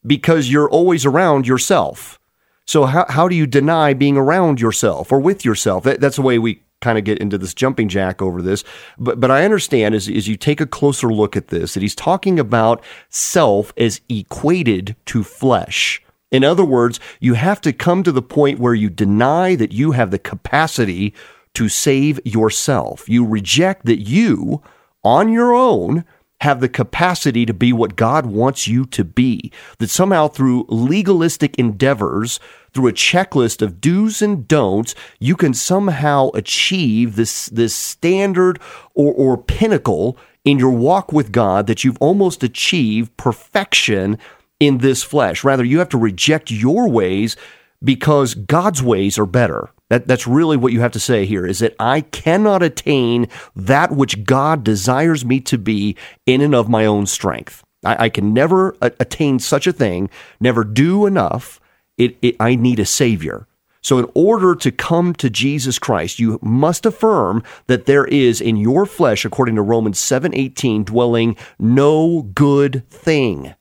because 0.06 0.52
you're 0.52 0.70
always 0.70 1.06
around 1.06 1.48
yourself. 1.48 2.20
So 2.66 2.86
how 2.86 3.06
how 3.10 3.28
do 3.28 3.36
you 3.36 3.48
deny 3.48 3.94
being 3.94 4.18
around 4.18 4.62
yourself 4.62 5.12
or 5.12 5.20
with 5.20 5.44
yourself? 5.44 5.84
That, 5.84 6.00
that's 6.00 6.18
the 6.18 6.22
way 6.22 6.40
we 6.40 6.62
kind 6.82 6.98
of 6.98 7.06
get 7.06 7.20
into 7.20 7.38
this 7.38 7.54
jumping 7.54 7.88
jack 7.90 8.22
over 8.22 8.42
this. 8.42 8.64
But 8.98 9.20
but 9.20 9.32
I 9.32 9.46
understand 9.46 9.96
as 9.96 10.08
as 10.08 10.28
you 10.28 10.38
take 10.38 10.62
a 10.62 10.68
closer 10.68 11.12
look 11.12 11.36
at 11.36 11.48
this 11.48 11.74
that 11.74 11.82
he's 11.82 11.96
talking 11.96 12.40
about 12.40 12.84
self 13.10 13.74
as 13.78 14.02
equated 14.10 14.96
to 15.08 15.24
flesh. 15.24 16.02
In 16.32 16.44
other 16.44 16.66
words, 16.66 17.00
you 17.20 17.36
have 17.36 17.62
to 17.62 17.72
come 17.72 18.02
to 18.04 18.12
the 18.12 18.22
point 18.22 18.60
where 18.60 18.74
you 18.74 18.90
deny 18.90 19.56
that 19.56 19.72
you 19.72 19.92
have 19.92 20.10
the 20.10 20.18
capacity 20.20 21.14
to 21.54 21.70
save 21.70 22.20
yourself. 22.26 23.08
You 23.08 23.24
reject 23.24 23.86
that 23.86 24.00
you 24.00 24.64
on 25.04 25.32
your 25.32 25.54
own 25.54 26.06
have 26.44 26.60
the 26.60 26.68
capacity 26.68 27.46
to 27.46 27.54
be 27.54 27.72
what 27.72 27.96
God 27.96 28.26
wants 28.26 28.68
you 28.68 28.86
to 28.88 29.06
be. 29.06 29.50
That 29.78 29.90
somehow 29.90 30.28
through 30.28 30.66
legalistic 30.68 31.58
endeavors, 31.58 32.38
through 32.74 32.88
a 32.90 32.94
checklist 32.94 33.62
of 33.62 33.80
do's 33.80 34.22
and 34.22 34.46
don'ts, 34.46 34.94
you 35.20 35.38
can 35.38 35.54
somehow 35.54 36.32
achieve 36.34 37.16
this, 37.16 37.46
this 37.46 37.74
standard 37.74 38.60
or, 38.94 39.14
or 39.14 39.38
pinnacle 39.38 40.18
in 40.44 40.60
your 40.60 40.72
walk 40.72 41.14
with 41.14 41.32
God 41.32 41.66
that 41.68 41.86
you've 41.86 41.98
almost 42.02 42.44
achieved 42.44 43.16
perfection 43.16 44.18
in 44.60 44.80
this 44.80 45.02
flesh. 45.02 45.46
Rather, 45.46 45.64
you 45.64 45.80
have 45.80 45.90
to 45.90 45.98
reject 45.98 46.52
your 46.52 46.90
ways 46.90 47.38
because 47.82 48.36
God's 48.36 48.84
ways 48.84 49.18
are 49.18 49.26
better. 49.26 49.70
That, 49.94 50.08
that's 50.08 50.26
really 50.26 50.58
what 50.58 50.74
you 50.74 50.80
have 50.80 50.94
to 50.94 51.00
say 51.00 51.28
here 51.28 51.46
is 51.46 51.60
that 51.60 51.76
I 51.80 52.02
cannot 52.02 52.64
attain 52.64 53.28
that 53.56 53.92
which 53.92 54.24
God 54.24 54.64
desires 54.64 55.24
me 55.24 55.40
to 55.42 55.60
be 55.60 55.96
in 56.26 56.42
and 56.42 56.56
of 56.56 56.68
my 56.68 56.84
own 56.84 57.06
strength. 57.06 57.64
I, 57.86 58.06
I 58.06 58.10
can 58.10 58.34
never 58.34 58.76
a- 58.82 58.92
attain 59.00 59.38
such 59.38 59.68
a 59.68 59.72
thing, 59.72 60.10
never 60.40 60.64
do 60.64 61.06
enough. 61.06 61.60
It, 61.96 62.18
it, 62.24 62.36
I 62.40 62.56
need 62.56 62.80
a 62.80 62.88
Savior. 62.88 63.46
So, 63.84 64.00
in 64.00 64.10
order 64.16 64.56
to 64.56 64.72
come 64.72 65.14
to 65.14 65.30
Jesus 65.30 65.78
Christ, 65.78 66.18
you 66.18 66.40
must 66.42 66.88
affirm 66.88 67.44
that 67.68 67.86
there 67.86 68.06
is 68.06 68.42
in 68.42 68.58
your 68.58 68.88
flesh, 68.88 69.26
according 69.26 69.58
to 69.58 69.62
Romans 69.62 70.00
7:18, 70.00 70.86
dwelling 70.86 71.36
no 71.60 72.24
good 72.34 72.82
thing. 72.90 73.54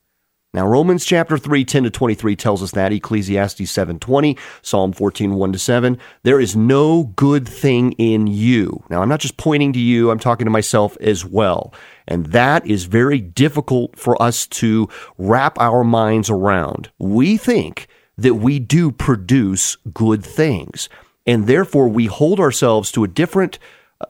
Now, 0.55 0.67
Romans 0.67 1.03
chapter 1.03 1.39
3, 1.39 1.65
10 1.65 1.85
to 1.85 1.89
23 1.89 2.35
tells 2.35 2.61
us 2.61 2.71
that. 2.71 2.93
Ecclesiastes 2.93 3.71
7 3.71 3.97
20, 3.97 4.37
Psalm 4.61 4.93
14, 4.93 5.33
1 5.33 5.51
to 5.51 5.57
7. 5.57 5.97
There 6.21 6.39
is 6.39 6.55
no 6.55 7.05
good 7.15 7.49
thing 7.49 7.93
in 7.93 8.27
you. 8.27 8.83
Now, 8.87 9.01
I'm 9.01 9.09
not 9.09 9.19
just 9.19 9.37
pointing 9.37 9.73
to 9.73 9.79
you, 9.79 10.11
I'm 10.11 10.19
talking 10.19 10.45
to 10.45 10.51
myself 10.51 10.95
as 11.01 11.25
well. 11.25 11.73
And 12.07 12.27
that 12.27 12.67
is 12.67 12.85
very 12.85 13.19
difficult 13.19 13.97
for 13.97 14.21
us 14.21 14.45
to 14.47 14.87
wrap 15.17 15.59
our 15.59 15.83
minds 15.83 16.29
around. 16.29 16.91
We 16.99 17.37
think 17.37 17.87
that 18.19 18.35
we 18.35 18.59
do 18.59 18.91
produce 18.91 19.77
good 19.91 20.23
things, 20.23 20.87
and 21.25 21.47
therefore 21.47 21.87
we 21.87 22.05
hold 22.05 22.39
ourselves 22.39 22.91
to 22.91 23.03
a 23.03 23.07
different 23.07 23.57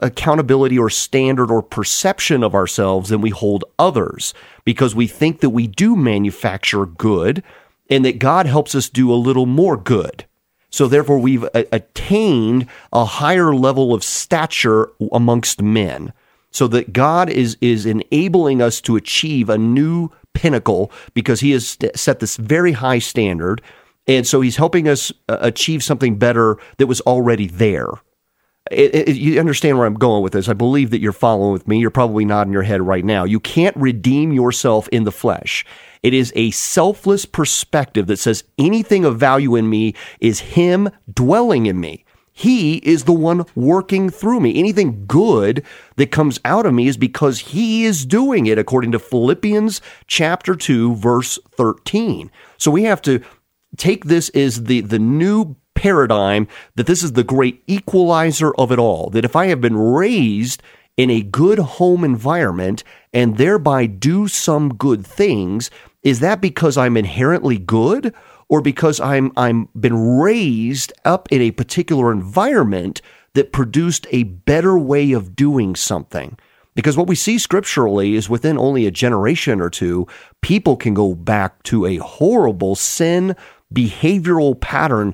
accountability 0.02 0.78
or 0.78 0.90
standard 0.90 1.52
or 1.52 1.62
perception 1.62 2.44
of 2.44 2.56
ourselves 2.56 3.10
than 3.10 3.22
we 3.22 3.30
hold 3.30 3.64
others 3.78 4.34
because 4.66 4.96
we 4.96 5.08
think 5.08 5.40
that 5.42 5.50
we 5.50 5.68
do 5.68 5.96
manufacture 5.96 6.86
good 6.86 7.44
and 7.90 8.06
that 8.06 8.20
God 8.20 8.46
helps 8.46 8.76
us 8.76 8.90
do 8.90 9.12
a 9.12 9.16
little 9.16 9.46
more 9.46 9.78
good. 9.78 10.26
So 10.70 10.88
therefore, 10.88 11.20
we've 11.20 11.48
attained 11.54 12.68
a 12.92 13.06
higher 13.06 13.54
level 13.54 13.94
of 13.94 14.04
stature 14.04 14.90
amongst 15.12 15.62
men. 15.62 16.14
So 16.50 16.68
that 16.68 16.94
God 16.94 17.30
is 17.30 17.58
is 17.62 17.86
enabling 17.86 18.62
us 18.62 18.80
to 18.82 18.96
achieve 18.96 19.50
a 19.50 19.58
new 19.58 20.10
pinnacle 20.34 20.92
because 21.14 21.40
He 21.40 21.52
has 21.52 21.78
set 21.96 22.20
this 22.20 22.38
very 22.38 22.74
high 22.74 23.00
standard, 23.00 23.62
and 24.08 24.26
so 24.26 24.42
He's 24.42 24.58
helping 24.58 24.88
us 24.88 25.12
uh, 25.30 25.38
achieve 25.42 25.84
something 25.84 26.18
better 26.18 26.58
that 26.78 26.88
was 26.88 27.02
already 27.02 27.48
there. 27.48 27.90
It, 28.72 28.96
it, 28.96 29.16
you 29.18 29.40
understand 29.40 29.78
where 29.78 29.86
I'm 29.86 29.94
going 29.96 30.24
with 30.24 30.34
this. 30.34 30.48
I 30.48 30.54
believe 30.54 30.92
that 30.92 31.02
you're 31.02 31.12
following 31.12 31.52
with 31.52 31.68
me. 31.68 31.80
You're 31.80 31.90
probably 31.90 32.24
nodding 32.24 32.54
your 32.54 32.64
head 32.64 32.82
right 32.82 33.04
now. 33.04 33.26
You 33.26 33.40
can't 33.40 33.76
redeem 33.76 34.32
yourself 34.32 34.88
in 34.90 35.04
the 35.04 35.12
flesh. 35.12 35.66
It 36.02 36.14
is 36.14 36.32
a 36.36 36.52
selfless 36.52 37.26
perspective 37.26 38.08
that 38.08 38.20
says 38.20 38.46
anything 38.58 39.04
of 39.04 39.20
value 39.20 39.56
in 39.56 39.70
me 39.70 39.96
is 40.20 40.40
Him 40.40 40.90
dwelling 41.14 41.66
in 41.66 41.80
me. 41.80 42.06
He 42.32 42.78
is 42.78 43.04
the 43.04 43.14
one 43.14 43.46
working 43.54 44.10
through 44.10 44.40
me. 44.40 44.58
Anything 44.58 45.06
good 45.06 45.64
that 45.98 46.12
comes 46.12 46.40
out 46.44 46.66
of 46.66 46.74
me 46.74 46.88
is 46.88 46.98
because 46.98 47.40
He 47.40 47.86
is 47.86 48.06
doing 48.06 48.48
it, 48.48 48.58
according 48.58 48.92
to 48.94 49.00
Philippians 49.00 49.82
chapter 50.08 50.56
2, 50.56 50.96
verse 50.96 51.38
13. 51.52 52.32
So 52.58 52.72
we 52.72 52.84
have 52.84 53.02
to 53.04 53.22
take 53.78 54.06
this 54.06 54.30
as 54.30 54.64
the, 54.64 54.82
the 54.82 55.00
new 55.00 55.56
paradigm 55.84 56.48
that 56.76 56.88
this 56.88 57.04
is 57.04 57.12
the 57.12 57.26
great 57.26 57.62
equalizer 57.68 58.56
of 58.56 58.72
it 58.72 58.80
all. 58.80 59.10
That 59.10 59.26
if 59.26 59.36
I 59.36 59.48
have 59.48 59.60
been 59.60 59.76
raised 59.76 60.64
in 60.96 61.10
a 61.10 61.22
good 61.22 61.60
home 61.60 62.06
environment 62.06 62.86
and 63.12 63.36
thereby 63.36 63.88
do 63.88 64.30
some 64.30 64.76
good 64.76 65.06
things, 65.06 65.70
is 66.02 66.22
that 66.22 66.40
because 66.40 66.78
I'm 66.78 66.96
inherently 66.96 67.58
good 67.58 68.14
or 68.48 68.62
because 68.62 69.02
I'm 69.02 69.34
I'm 69.36 69.68
been 69.78 70.18
raised 70.18 70.94
up 71.04 71.28
in 71.32 71.42
a 71.42 71.52
particular 71.52 72.14
environment 72.14 73.02
that 73.34 73.52
produced 73.52 74.08
a 74.10 74.24
better 74.24 74.80
way 74.80 75.12
of 75.12 75.36
doing 75.36 75.76
something? 75.76 76.38
Because 76.76 76.96
what 76.96 77.08
we 77.08 77.16
see 77.16 77.38
scripturally 77.38 78.16
is 78.16 78.30
within 78.30 78.58
only 78.58 78.86
a 78.86 78.92
generation 78.92 79.60
or 79.60 79.70
two, 79.70 80.08
people 80.42 80.78
can 80.78 80.94
go 80.94 81.14
back 81.14 81.62
to 81.64 81.86
a 81.86 81.98
horrible 81.98 82.76
sin 82.76 83.36
behavioral 83.74 84.58
pattern 84.60 85.14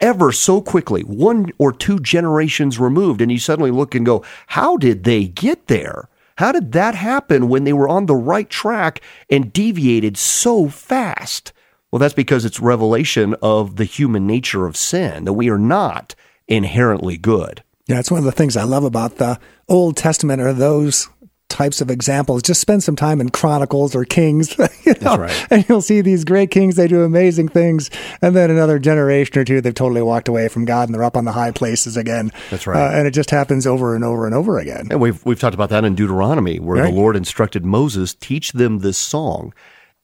ever 0.00 0.32
so 0.32 0.60
quickly, 0.60 1.02
one 1.02 1.50
or 1.58 1.72
two 1.72 1.98
generations 1.98 2.78
removed, 2.78 3.20
and 3.20 3.30
you 3.30 3.38
suddenly 3.38 3.70
look 3.70 3.94
and 3.94 4.06
go, 4.06 4.24
How 4.48 4.76
did 4.76 5.04
they 5.04 5.26
get 5.26 5.66
there? 5.66 6.08
How 6.36 6.52
did 6.52 6.72
that 6.72 6.94
happen 6.94 7.48
when 7.48 7.64
they 7.64 7.72
were 7.72 7.88
on 7.88 8.06
the 8.06 8.14
right 8.14 8.48
track 8.48 9.00
and 9.30 9.52
deviated 9.52 10.18
so 10.18 10.68
fast? 10.68 11.52
Well, 11.90 11.98
that's 11.98 12.14
because 12.14 12.44
it's 12.44 12.60
revelation 12.60 13.34
of 13.40 13.76
the 13.76 13.84
human 13.84 14.26
nature 14.26 14.66
of 14.66 14.76
sin, 14.76 15.24
that 15.24 15.32
we 15.32 15.48
are 15.48 15.58
not 15.58 16.14
inherently 16.46 17.16
good. 17.16 17.62
Yeah, 17.86 18.00
it's 18.00 18.10
one 18.10 18.18
of 18.18 18.24
the 18.24 18.32
things 18.32 18.56
I 18.56 18.64
love 18.64 18.84
about 18.84 19.16
the 19.16 19.38
Old 19.68 19.96
Testament 19.96 20.42
are 20.42 20.52
those 20.52 21.08
types 21.48 21.80
of 21.80 21.90
examples. 21.90 22.42
Just 22.42 22.60
spend 22.60 22.82
some 22.82 22.96
time 22.96 23.20
in 23.20 23.28
Chronicles 23.30 23.94
or 23.94 24.04
Kings, 24.04 24.56
you 24.84 24.94
know, 25.00 25.16
right. 25.16 25.46
and 25.50 25.66
you'll 25.68 25.80
see 25.80 26.00
these 26.00 26.24
great 26.24 26.50
kings. 26.50 26.76
They 26.76 26.88
do 26.88 27.02
amazing 27.04 27.48
things, 27.48 27.90
and 28.20 28.34
then 28.34 28.50
another 28.50 28.78
generation 28.78 29.38
or 29.38 29.44
two, 29.44 29.60
they've 29.60 29.74
totally 29.74 30.02
walked 30.02 30.28
away 30.28 30.48
from 30.48 30.64
God 30.64 30.88
and 30.88 30.94
they're 30.94 31.04
up 31.04 31.16
on 31.16 31.24
the 31.24 31.32
high 31.32 31.50
places 31.52 31.96
again. 31.96 32.32
That's 32.50 32.66
right. 32.66 32.76
Uh, 32.94 32.98
and 32.98 33.06
it 33.06 33.12
just 33.12 33.30
happens 33.30 33.66
over 33.66 33.94
and 33.94 34.04
over 34.04 34.26
and 34.26 34.34
over 34.34 34.58
again. 34.58 34.88
And 34.90 35.00
we've 35.00 35.24
we've 35.24 35.40
talked 35.40 35.54
about 35.54 35.70
that 35.70 35.84
in 35.84 35.94
Deuteronomy, 35.94 36.58
where 36.58 36.82
Right. 36.82 36.90
the 36.92 36.96
Lord 36.96 37.16
instructed 37.16 37.64
Moses, 37.64 38.14
teach 38.14 38.52
them 38.52 38.80
this 38.80 38.98
song. 38.98 39.54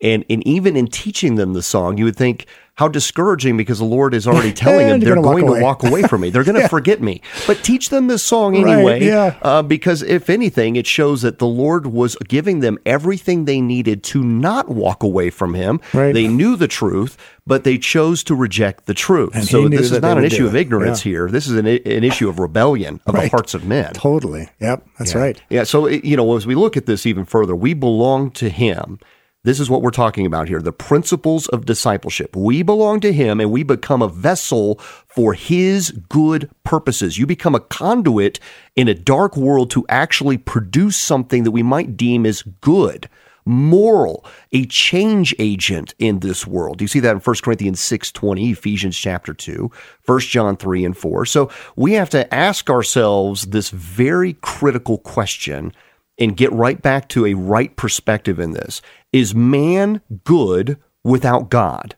And 0.00 0.24
and 0.28 0.46
even 0.46 0.76
in 0.76 0.86
teaching 0.88 1.36
them 1.36 1.52
the 1.52 1.62
song, 1.62 1.98
you 1.98 2.04
would 2.04 2.16
think 2.16 2.46
how 2.76 2.88
discouraging 2.88 3.56
because 3.58 3.78
the 3.78 3.84
Lord 3.84 4.14
is 4.14 4.26
already 4.26 4.52
telling 4.64 4.88
them 4.88 5.00
they're 5.00 5.20
walk 5.20 5.38
to 5.38 5.60
walk 5.60 5.82
away 5.82 6.02
from 6.02 6.22
me. 6.22 6.30
They're 6.30 6.42
going 6.44 6.60
to 6.60 6.68
forget 6.68 7.02
me. 7.02 7.20
But 7.46 7.62
teach 7.62 7.90
them 7.90 8.06
this 8.06 8.22
song 8.22 8.54
Right, 8.62 8.72
anyway, 8.74 9.04
yeah. 9.04 9.36
uh, 9.42 9.62
because 9.62 10.02
if 10.02 10.30
anything, 10.30 10.76
it 10.76 10.86
shows 10.86 11.20
that 11.22 11.38
the 11.38 11.46
Lord 11.46 11.86
was 11.86 12.16
giving 12.28 12.60
them 12.60 12.78
everything 12.86 13.44
they 13.44 13.60
needed 13.60 14.02
to 14.04 14.22
not 14.24 14.68
walk 14.70 15.02
away 15.02 15.28
from 15.28 15.52
Him. 15.54 15.80
Right. 15.92 16.14
They 16.14 16.26
knew 16.28 16.56
the 16.56 16.66
truth, 16.68 17.18
but 17.46 17.64
they 17.64 17.76
chose 17.76 18.24
to 18.24 18.34
reject 18.34 18.86
the 18.86 18.94
truth. 18.94 19.34
And 19.34 19.44
so 19.46 19.68
this 19.68 19.90
is 19.92 20.00
not 20.00 20.16
an 20.16 20.24
issue 20.24 20.46
of 20.46 20.56
ignorance 20.56 21.04
Yeah. 21.04 21.10
here. 21.10 21.28
This 21.28 21.46
is 21.48 21.56
an, 21.56 21.66
an 21.66 22.04
issue 22.04 22.28
of 22.30 22.38
rebellion 22.38 23.00
of 23.06 23.14
the 23.14 23.28
hearts 23.28 23.52
of 23.52 23.66
men. 23.66 23.92
Totally. 23.92 24.48
Yep, 24.60 24.86
that's 24.98 25.14
right. 25.14 25.40
Yeah. 25.50 25.64
So, 25.64 25.88
you 25.88 26.16
know, 26.16 26.36
as 26.36 26.46
we 26.46 26.54
look 26.54 26.78
at 26.78 26.86
this 26.86 27.04
even 27.04 27.26
further, 27.26 27.54
we 27.54 27.74
belong 27.74 28.30
to 28.32 28.48
Him. 28.48 28.98
This 29.44 29.58
is 29.58 29.68
what 29.68 29.82
we're 29.82 29.90
talking 29.90 30.24
about 30.24 30.46
here 30.46 30.62
the 30.62 30.72
principles 30.72 31.48
of 31.48 31.66
discipleship. 31.66 32.36
We 32.36 32.62
belong 32.62 33.00
to 33.00 33.12
Him 33.12 33.40
and 33.40 33.50
we 33.50 33.64
become 33.64 34.00
a 34.00 34.06
vessel 34.06 34.76
for 35.08 35.34
His 35.34 35.90
good 35.90 36.48
purposes. 36.62 37.18
You 37.18 37.26
become 37.26 37.56
a 37.56 37.60
conduit 37.60 38.38
in 38.76 38.86
a 38.86 38.94
dark 38.94 39.36
world 39.36 39.68
to 39.72 39.84
actually 39.88 40.38
produce 40.38 40.96
something 40.96 41.42
that 41.42 41.50
we 41.50 41.64
might 41.64 41.96
deem 41.96 42.24
as 42.24 42.42
good. 42.60 43.08
Moral, 43.44 44.24
a 44.52 44.64
change 44.66 45.34
agent 45.40 45.96
in 45.98 46.20
this 46.20 46.46
world. 46.46 46.80
You 46.80 46.86
see 46.86 47.00
that 47.00 47.16
in 47.16 47.20
1 47.20 47.42
Corinthians 47.42 47.80
6:20, 47.80 48.52
Ephesians 48.52 48.96
chapter 48.96 49.34
2, 49.34 49.68
1 50.06 50.20
John 50.20 50.56
3 50.56 50.84
and 50.84 50.96
4. 50.96 51.26
So 51.26 51.50
we 51.74 51.94
have 51.94 52.10
to 52.10 52.32
ask 52.32 52.70
ourselves 52.70 53.46
this 53.46 53.70
very 53.70 54.34
critical 54.34 54.98
question 54.98 55.72
and 56.18 56.36
get 56.36 56.52
right 56.52 56.80
back 56.80 57.08
to 57.10 57.26
a 57.26 57.34
right 57.34 57.74
perspective 57.76 58.38
in 58.38 58.52
this. 58.52 58.82
Is 59.12 59.34
man 59.34 60.00
good 60.24 60.78
without 61.04 61.50
God? 61.50 61.96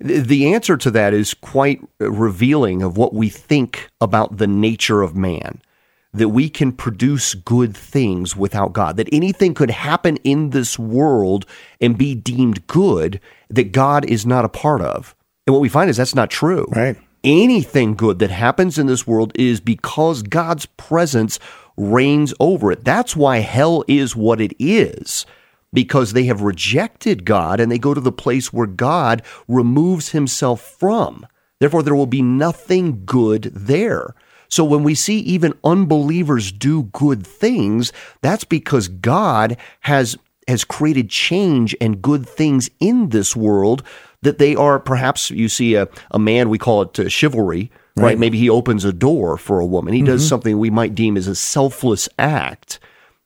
The 0.00 0.54
answer 0.54 0.76
to 0.76 0.90
that 0.92 1.12
is 1.12 1.34
quite 1.34 1.80
revealing 1.98 2.82
of 2.82 2.96
what 2.96 3.14
we 3.14 3.28
think 3.28 3.90
about 4.00 4.36
the 4.36 4.46
nature 4.46 5.02
of 5.02 5.16
man. 5.16 5.60
That 6.14 6.28
we 6.30 6.48
can 6.48 6.72
produce 6.72 7.34
good 7.34 7.76
things 7.76 8.34
without 8.34 8.72
God, 8.72 8.96
that 8.96 9.08
anything 9.12 9.54
could 9.54 9.70
happen 9.70 10.16
in 10.24 10.50
this 10.50 10.78
world 10.78 11.44
and 11.80 11.98
be 11.98 12.14
deemed 12.14 12.66
good 12.66 13.20
that 13.50 13.72
God 13.72 14.04
is 14.06 14.24
not 14.24 14.44
a 14.44 14.48
part 14.48 14.80
of. 14.80 15.14
And 15.46 15.52
what 15.52 15.60
we 15.60 15.68
find 15.68 15.90
is 15.90 15.96
that's 15.96 16.14
not 16.14 16.30
true 16.30 16.66
Right. 16.70 16.96
anything 17.24 17.94
good 17.94 18.20
that 18.20 18.30
happens 18.30 18.78
in 18.78 18.86
this 18.86 19.06
world 19.06 19.32
is 19.34 19.60
because 19.60 20.22
God's 20.22 20.66
presence 20.66 21.38
reigns 21.78 22.34
over 22.40 22.72
it. 22.72 22.84
That's 22.84 23.16
why 23.16 23.38
hell 23.38 23.84
is 23.88 24.14
what 24.14 24.40
it 24.40 24.54
is. 24.58 25.24
Because 25.72 26.12
they 26.12 26.24
have 26.24 26.40
rejected 26.42 27.24
God 27.24 27.60
and 27.60 27.70
they 27.70 27.78
go 27.78 27.94
to 27.94 28.00
the 28.00 28.12
place 28.12 28.52
where 28.52 28.66
God 28.66 29.22
removes 29.46 30.10
himself 30.10 30.60
from. 30.60 31.26
Therefore, 31.60 31.82
there 31.82 31.94
will 31.94 32.06
be 32.06 32.22
nothing 32.22 33.02
good 33.04 33.44
there. 33.54 34.14
So 34.48 34.64
when 34.64 34.82
we 34.82 34.94
see 34.94 35.18
even 35.20 35.54
unbelievers 35.62 36.52
do 36.52 36.84
good 36.84 37.26
things, 37.26 37.92
that's 38.22 38.44
because 38.44 38.88
God 38.88 39.56
has 39.80 40.16
has 40.46 40.64
created 40.64 41.10
change 41.10 41.76
and 41.78 42.00
good 42.00 42.26
things 42.26 42.70
in 42.80 43.10
this 43.10 43.36
world 43.36 43.82
that 44.22 44.38
they 44.38 44.56
are 44.56 44.78
perhaps 44.78 45.30
you 45.30 45.46
see 45.46 45.74
a, 45.74 45.86
a 46.10 46.18
man 46.18 46.48
we 46.48 46.56
call 46.56 46.80
it 46.80 46.98
uh, 46.98 47.08
chivalry 47.08 47.70
right. 48.02 48.18
maybe 48.18 48.38
he 48.38 48.50
opens 48.50 48.84
a 48.84 48.92
door 48.92 49.36
for 49.36 49.60
a 49.60 49.66
woman. 49.66 49.94
He 49.94 50.02
does 50.02 50.22
mm-hmm. 50.22 50.28
something 50.28 50.58
we 50.58 50.70
might 50.70 50.94
deem 50.94 51.16
as 51.16 51.26
a 51.26 51.34
selfless 51.34 52.08
act. 52.18 52.78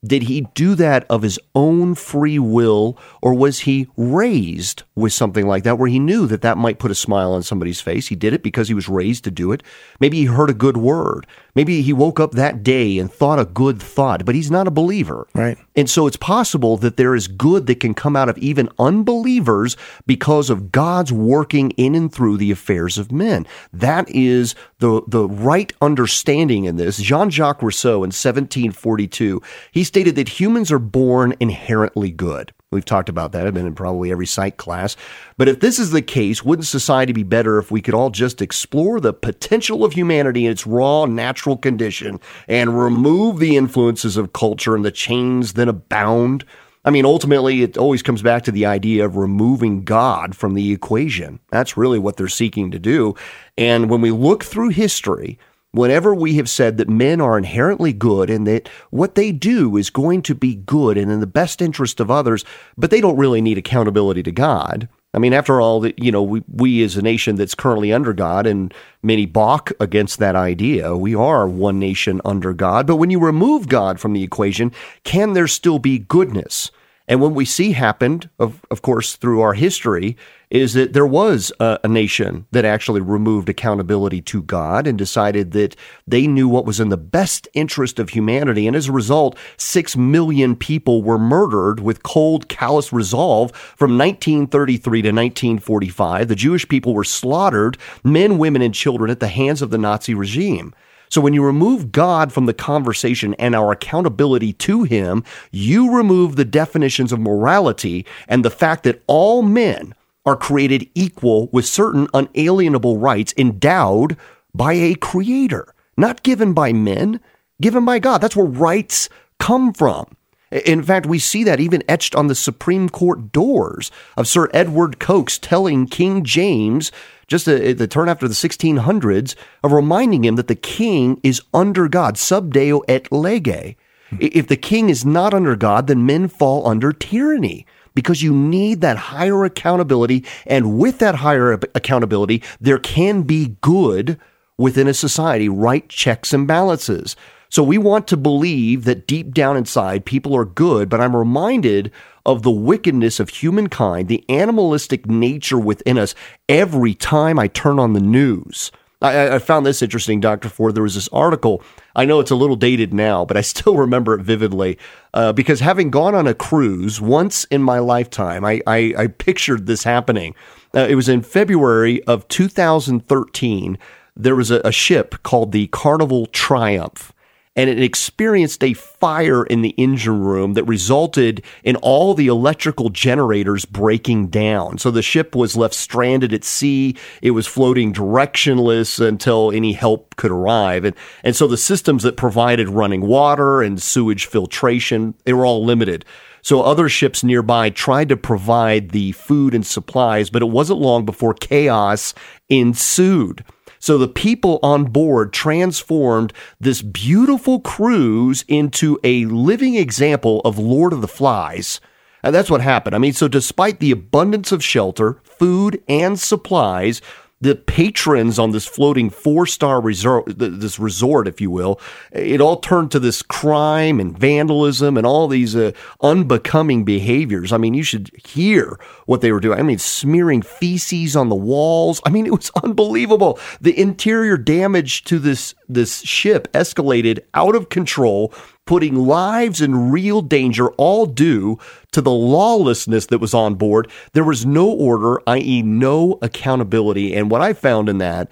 Did 0.05 0.23
he 0.23 0.47
do 0.53 0.75
that 0.75 1.05
of 1.09 1.21
his 1.21 1.39
own 1.55 1.95
free 1.95 2.37
will 2.37 2.97
or 3.21 3.33
was 3.33 3.61
he 3.61 3.87
raised 3.95 4.83
with 4.95 5.13
something 5.13 5.47
like 5.47 5.63
that 5.63 5.77
where 5.77 5.89
he 5.89 5.99
knew 5.99 6.27
that 6.27 6.41
that 6.41 6.57
might 6.57 6.79
put 6.79 6.91
a 6.91 6.95
smile 6.95 7.33
on 7.33 7.41
somebody's 7.43 7.81
face 7.81 8.07
he 8.07 8.15
did 8.15 8.33
it 8.33 8.43
because 8.43 8.67
he 8.67 8.73
was 8.73 8.87
raised 8.89 9.23
to 9.23 9.31
do 9.31 9.51
it 9.51 9.63
maybe 9.99 10.17
he 10.17 10.25
heard 10.25 10.49
a 10.49 10.53
good 10.53 10.77
word 10.77 11.25
maybe 11.55 11.81
he 11.81 11.93
woke 11.93 12.19
up 12.19 12.31
that 12.31 12.63
day 12.63 12.97
and 12.99 13.11
thought 13.11 13.39
a 13.39 13.45
good 13.45 13.81
thought 13.81 14.25
but 14.25 14.35
he's 14.35 14.51
not 14.51 14.67
a 14.67 14.71
believer 14.71 15.27
Right. 15.33 15.57
and 15.75 15.89
so 15.89 16.05
it's 16.07 16.17
possible 16.17 16.77
that 16.77 16.97
there 16.97 17.15
is 17.15 17.27
good 17.27 17.65
that 17.67 17.79
can 17.79 17.93
come 17.93 18.15
out 18.15 18.29
of 18.29 18.37
even 18.37 18.69
unbelievers 18.79 19.75
because 20.05 20.49
of 20.49 20.71
God's 20.71 21.11
working 21.11 21.71
in 21.71 21.95
and 21.95 22.11
through 22.13 22.37
the 22.37 22.51
affairs 22.51 22.97
of 22.97 23.11
men. 23.11 23.45
That 23.71 24.09
is 24.09 24.55
the, 24.79 25.01
the 25.07 25.27
right 25.27 25.71
understanding 25.81 26.65
in 26.65 26.77
this. 26.77 26.97
Jean 26.97 27.29
Jacques 27.29 27.61
Rousseau 27.61 27.97
in 28.03 28.11
1742, 28.11 29.41
he 29.71 29.83
stated 29.83 30.15
that 30.15 30.39
humans 30.39 30.71
are 30.71 30.79
born 30.79 31.33
inherently 31.39 32.11
good. 32.11 32.53
We've 32.73 32.85
talked 32.85 33.09
about 33.09 33.31
that. 33.31 33.47
I've 33.47 33.53
been 33.53 33.67
in 33.67 33.75
probably 33.75 34.11
every 34.11 34.25
psych 34.25 34.57
class. 34.57 34.95
But 35.37 35.47
if 35.47 35.59
this 35.59 35.79
is 35.79 35.91
the 35.91 36.01
case, 36.01 36.43
wouldn't 36.43 36.65
society 36.67 37.13
be 37.13 37.23
better 37.23 37.57
if 37.57 37.71
we 37.71 37.81
could 37.81 37.93
all 37.93 38.09
just 38.09 38.41
explore 38.41 38.99
the 38.99 39.13
potential 39.13 39.85
of 39.85 39.93
humanity 39.93 40.45
in 40.45 40.51
its 40.51 40.67
raw 40.67 41.05
natural 41.05 41.57
condition 41.57 42.19
and 42.47 42.79
remove 42.79 43.39
the 43.39 43.57
influences 43.57 44.17
of 44.17 44.33
culture 44.33 44.75
and 44.75 44.83
the 44.83 44.91
chains 44.91 45.53
that 45.53 45.67
abound? 45.67 46.45
I 46.85 46.89
mean, 46.89 47.05
ultimately, 47.05 47.61
it 47.61 47.77
always 47.77 48.03
comes 48.03 48.21
back 48.21 48.43
to 48.43 48.51
the 48.51 48.65
idea 48.65 49.05
of 49.05 49.15
removing 49.15 49.83
God 49.83 50.35
from 50.35 50.53
the 50.53 50.73
equation. 50.73 51.39
That's 51.49 51.77
really 51.77 51.97
what 51.97 52.17
they're 52.17 52.27
seeking 52.27 52.71
to 52.71 52.79
do. 52.79 53.15
And 53.57 53.89
when 53.89 54.01
we 54.01 54.11
look 54.11 54.43
through 54.43 54.69
history, 54.69 55.39
whenever 55.73 56.15
we 56.15 56.35
have 56.35 56.49
said 56.49 56.77
that 56.77 56.87
men 56.87 57.19
are 57.19 57.37
inherently 57.37 57.91
good 57.91 58.29
and 58.29 58.47
that 58.47 58.69
what 58.89 59.15
they 59.15 59.31
do 59.31 59.75
is 59.75 59.89
going 59.89 60.21
to 60.21 60.33
be 60.33 60.55
good 60.55 60.97
and 60.97 61.11
in 61.11 61.19
the 61.19 61.27
best 61.27 61.61
interest 61.61 61.99
of 61.99 62.09
others, 62.09 62.45
but 62.77 62.89
they 62.89 63.01
don't 63.01 63.17
really 63.17 63.41
need 63.41 63.57
accountability 63.57 64.23
to 64.23 64.31
God, 64.31 64.87
I 65.15 65.19
mean, 65.19 65.33
after 65.33 65.61
all, 65.61 65.79
that 65.81 65.99
you 65.99 66.11
know, 66.11 66.23
we, 66.23 66.43
we 66.51 66.83
as 66.83 66.97
a 66.97 67.01
nation 67.01 67.35
that's 67.35 67.53
currently 67.53 67.93
under 67.93 68.13
God, 68.13 68.47
and 68.47 68.73
many 69.03 69.27
balk 69.27 69.71
against 69.79 70.17
that 70.19 70.35
idea. 70.35 70.95
We 70.95 71.13
are 71.13 71.47
one 71.47 71.77
nation 71.77 72.19
under 72.25 72.51
God. 72.53 72.87
But 72.87 72.95
when 72.95 73.11
you 73.11 73.19
remove 73.19 73.69
God 73.69 73.99
from 73.99 74.13
the 74.13 74.23
equation, 74.23 74.71
can 75.03 75.33
there 75.33 75.47
still 75.47 75.77
be 75.77 75.99
goodness? 75.99 76.71
And 77.07 77.19
what 77.19 77.33
we 77.33 77.43
see 77.43 77.73
happened, 77.73 78.29
of, 78.39 78.61
of 78.71 78.81
course, 78.81 79.17
through 79.17 79.41
our 79.41 79.53
history, 79.53 80.15
is 80.49 80.73
that 80.73 80.93
there 80.93 81.05
was 81.05 81.51
a, 81.59 81.79
a, 81.83 81.87
nation 81.87 82.45
that 82.51 82.63
actually 82.63 83.01
removed 83.01 83.49
accountability 83.49 84.21
to 84.21 84.41
God 84.43 84.87
and 84.87 84.97
decided 84.97 85.51
that 85.51 85.75
they 86.07 86.27
knew 86.27 86.47
what 86.47 86.65
was 86.65 86.79
in 86.79 86.89
the 86.89 86.97
best 86.97 87.47
interest 87.53 87.99
of 87.99 88.09
humanity. 88.09 88.67
And 88.67 88.75
as 88.75 88.87
a 88.87 88.93
result, 88.93 89.37
six 89.57 89.97
million 89.97 90.55
people 90.55 91.03
were 91.03 91.17
murdered 91.17 91.81
with 91.81 92.03
cold, 92.03 92.47
callous 92.47 92.93
resolve 92.93 93.51
from 93.51 93.97
1933 93.97 95.01
to 95.01 95.09
1945. 95.09 96.27
The 96.27 96.35
Jewish 96.35 96.69
people 96.69 96.93
were 96.93 97.03
slaughtered, 97.03 97.77
men, 98.03 98.37
women, 98.37 98.61
and 98.61 98.73
children, 98.73 99.11
at 99.11 99.19
the 99.19 99.27
hands 99.27 99.61
of 99.61 99.71
the 99.71 99.77
Nazi 99.77 100.13
regime. 100.13 100.73
So 101.13 101.21
when 101.21 101.35
you 101.35 101.45
remove 101.45 101.91
God 101.91 102.33
from 102.33 102.47
the 102.47 102.55
conversation 102.55 103.35
and 103.35 103.53
our 103.53 103.71
accountability 103.71 104.51
to 104.53 104.81
Him, 104.81 105.23
you 105.51 105.95
remove 105.95 106.35
the 106.35 106.43
definitions 106.43 107.11
of 107.11 107.19
morality 107.19 108.03
and 108.27 108.43
the 108.43 108.49
fact 108.49 108.81
that 108.85 109.03
all 109.05 109.43
men 109.43 109.93
are 110.25 110.35
created 110.35 110.89
equal 110.95 111.49
with 111.51 111.67
certain 111.67 112.07
unalienable 112.15 112.97
rights 112.97 113.31
endowed 113.37 114.17
by 114.55 114.73
a 114.73 114.95
creator, 114.95 115.75
not 115.97 116.23
given 116.23 116.51
by 116.51 116.73
men, 116.73 117.19
given 117.61 117.85
by 117.85 117.99
God. 117.99 118.19
That's 118.19 118.35
where 118.35 118.47
rights 118.47 119.07
come 119.39 119.71
from. 119.71 120.17
In 120.53 120.83
fact, 120.83 121.05
we 121.05 121.19
see 121.19 121.43
that 121.43 121.59
even 121.59 121.83
etched 121.89 122.15
on 122.15 122.27
the 122.27 122.35
Supreme 122.35 122.87
Court 122.87 123.31
doors 123.31 123.91
of 124.15 124.27
Sir 124.27 124.49
Edward 124.53 124.99
Coke 124.99 125.31
telling 125.41 125.87
King 125.87 126.23
James 126.23 126.91
just 127.27 127.45
the 127.45 127.87
turn 127.87 128.09
after 128.09 128.27
the 128.27 128.33
1600s, 128.33 129.35
of 129.63 129.71
reminding 129.71 130.23
him 130.23 130.35
that 130.35 130.47
the 130.47 130.55
king 130.55 131.19
is 131.23 131.41
under 131.53 131.87
God, 131.87 132.17
sub 132.17 132.53
deo 132.53 132.81
et 132.87 133.11
lege. 133.11 133.75
If 134.19 134.47
the 134.47 134.57
king 134.57 134.89
is 134.89 135.03
not 135.03 135.33
under 135.33 135.55
God, 135.55 135.87
then 135.87 136.05
men 136.05 136.27
fall 136.27 136.67
under 136.67 136.93
tyranny 136.93 137.65
because 137.95 138.21
you 138.21 138.33
need 138.35 138.81
that 138.81 138.97
higher 138.97 139.45
accountability. 139.45 140.23
And 140.45 140.77
with 140.77 140.99
that 140.99 141.15
higher 141.15 141.53
accountability, 141.53 142.43
there 142.61 142.77
can 142.77 143.23
be 143.23 143.55
good 143.61 144.19
within 144.57 144.87
a 144.87 144.93
society, 144.93 145.49
right 145.49 145.89
checks 145.89 146.33
and 146.33 146.47
balances. 146.47 147.15
So 147.53 147.61
we 147.61 147.77
want 147.77 148.07
to 148.07 148.17
believe 148.17 148.85
that 148.85 149.05
deep 149.05 149.31
down 149.31 149.57
inside, 149.57 150.05
people 150.05 150.35
are 150.35 150.43
good, 150.43 150.89
but 150.89 150.99
I'm 150.99 151.15
reminded 151.15 151.91
of 152.25 152.41
the 152.41 152.49
wickedness 152.49 153.19
of 153.19 153.29
humankind, 153.29 154.07
the 154.07 154.25
animalistic 154.27 155.05
nature 155.05 155.59
within 155.59 155.99
us 155.99 156.15
every 156.49 156.95
time 156.95 157.37
I 157.37 157.47
turn 157.47 157.77
on 157.77 157.93
the 157.93 157.99
news. 157.99 158.71
I, 159.03 159.35
I, 159.35 159.37
found 159.37 159.67
this 159.67 159.83
interesting, 159.83 160.19
Dr. 160.19 160.49
Ford. 160.49 160.73
There 160.73 160.81
was 160.81 160.95
this 160.95 161.09
article. 161.09 161.61
I 161.95 162.05
know 162.05 162.19
it's 162.19 162.31
a 162.31 162.35
little 162.35 162.55
dated 162.55 162.91
now, 162.91 163.23
but 163.23 163.37
I 163.37 163.41
still 163.53 163.77
remember 163.77 164.15
it 164.15 164.23
vividly 164.23 164.79
uh, 165.13 165.31
because 165.31 165.59
having 165.59 165.91
gone 165.91 166.15
on 166.15 166.25
a 166.25 166.33
cruise 166.33 166.99
once 166.99 167.43
in 167.51 167.61
my 167.61 167.77
lifetime, 167.77 168.43
I, 168.43 168.63
I, 168.65 168.95
I 168.97 169.05
pictured 169.05 169.67
this 169.67 169.83
happening. 169.83 170.33
Uh, 170.73 170.87
it 170.89 170.95
was 170.95 171.07
in 171.07 171.21
February 171.21 172.01
of 172.05 172.27
2013. 172.29 173.77
There 174.17 174.35
was 174.35 174.49
a, 174.49 174.59
a 174.61 174.71
ship 174.71 175.21
called 175.21 175.51
the 175.51 175.67
Carnival 175.67 176.25
Triumph 176.25 177.13
and 177.55 177.69
it 177.69 177.81
experienced 177.81 178.63
a 178.63 178.73
fire 178.73 179.43
in 179.43 179.61
the 179.61 179.75
engine 179.77 180.19
room 180.19 180.53
that 180.53 180.63
resulted 180.63 181.43
in 181.63 181.75
all 181.77 182.13
the 182.13 182.27
electrical 182.27 182.89
generators 182.89 183.65
breaking 183.65 184.27
down. 184.27 184.77
So 184.77 184.89
the 184.89 185.01
ship 185.01 185.35
was 185.35 185.55
left 185.55 185.75
stranded 185.75 186.33
at 186.33 186.43
sea. 186.43 186.95
It 187.21 187.31
was 187.31 187.45
floating 187.45 187.93
directionless 187.93 189.05
until 189.05 189.51
any 189.51 189.73
help 189.73 190.15
could 190.15 190.31
arrive. 190.31 190.83
And, 190.83 190.95
and 191.23 191.35
so 191.35 191.47
the 191.47 191.57
systems 191.57 192.03
that 192.03 192.17
provided 192.17 192.69
running 192.69 193.01
water 193.01 193.61
and 193.61 193.81
sewage 193.81 194.25
filtration, 194.25 195.13
they 195.25 195.33
were 195.33 195.45
all 195.45 195.63
limited. 195.63 196.05
So 196.41 196.61
other 196.61 196.89
ships 196.89 197.23
nearby 197.23 197.69
tried 197.69 198.09
to 198.09 198.17
provide 198.17 198.89
the 198.89 199.13
food 199.13 199.55
and 199.55 199.65
supplies, 199.65 200.29
but 200.29 200.41
it 200.41 200.49
wasn't 200.49 200.79
long 200.79 201.05
before 201.05 201.33
chaos 201.33 202.13
ensued. 202.49 203.45
So 203.83 203.97
the 203.97 204.07
people 204.07 204.59
on 204.63 204.85
board 204.85 205.33
transformed 205.33 206.31
this 206.57 206.81
beautiful 206.81 207.59
cruise 207.59 208.45
into 208.47 208.97
a 209.03 209.25
living 209.25 209.75
example 209.75 210.39
of 210.45 210.57
Lord 210.57 210.93
of 210.93 211.01
the 211.01 211.07
Flies. 211.09 211.81
And 212.23 212.33
that's 212.33 212.49
what 212.49 212.61
happened. 212.61 212.95
I 212.95 212.99
mean, 212.99 213.11
so 213.11 213.27
despite 213.27 213.81
the 213.81 213.91
abundance 213.91 214.53
of 214.53 214.63
shelter, 214.63 215.19
food, 215.25 215.83
and 215.89 216.17
supplies, 216.17 217.01
the 217.43 217.55
patrons 217.55 218.39
on 218.39 218.51
this 218.51 218.65
floating 218.65 219.09
four 219.09 219.45
star 219.45 219.81
resort, 219.81 220.25
this 220.37 220.79
resort, 220.79 221.27
if 221.27 221.41
you 221.41 221.51
will, 221.51 221.79
it 222.13 222.39
all 222.39 222.57
turned 222.57 222.89
to 222.91 222.99
this 222.99 223.21
crime 223.21 223.99
and 223.99 224.17
vandalism 224.17 224.97
and 224.97 225.05
all 225.05 225.27
these 225.27 225.53
uh, 225.53 225.71
unbecoming 226.01 226.85
behaviors. 226.85 227.51
I 227.51 227.57
mean, 227.57 227.73
you 227.73 227.83
should 227.83 228.11
hear 228.25 228.79
what 229.07 229.19
they 229.19 229.33
were 229.33 229.41
doing. 229.41 229.59
I 229.59 229.63
mean, 229.63 229.77
smearing 229.77 230.41
feces 230.41 231.17
on 231.17 231.27
the 231.27 231.35
walls. 231.35 232.01
I 232.05 232.11
mean, 232.11 232.25
it 232.25 232.31
was 232.31 232.49
unbelievable. 232.63 233.37
The 233.59 233.77
interior 233.77 234.37
damage 234.37 235.03
to 235.05 235.19
this 235.19 235.53
this 235.73 236.01
ship 236.01 236.51
escalated 236.53 237.19
out 237.33 237.55
of 237.55 237.69
control 237.69 238.33
putting 238.65 238.95
lives 238.95 239.61
in 239.61 239.91
real 239.91 240.21
danger, 240.21 240.69
all 240.71 241.05
due 241.05 241.59
to 241.91 242.01
the 242.01 242.11
lawlessness 242.11 243.07
that 243.07 243.19
was 243.19 243.33
on 243.33 243.55
board. 243.55 243.89
There 244.13 244.23
was 244.23 244.45
no 244.45 244.69
order, 244.69 245.21
i.e., 245.27 245.61
no 245.61 246.17
accountability. 246.21 247.13
And 247.13 247.29
what 247.29 247.41
I 247.41 247.53
found 247.53 247.89
in 247.89 247.97
that 247.97 248.29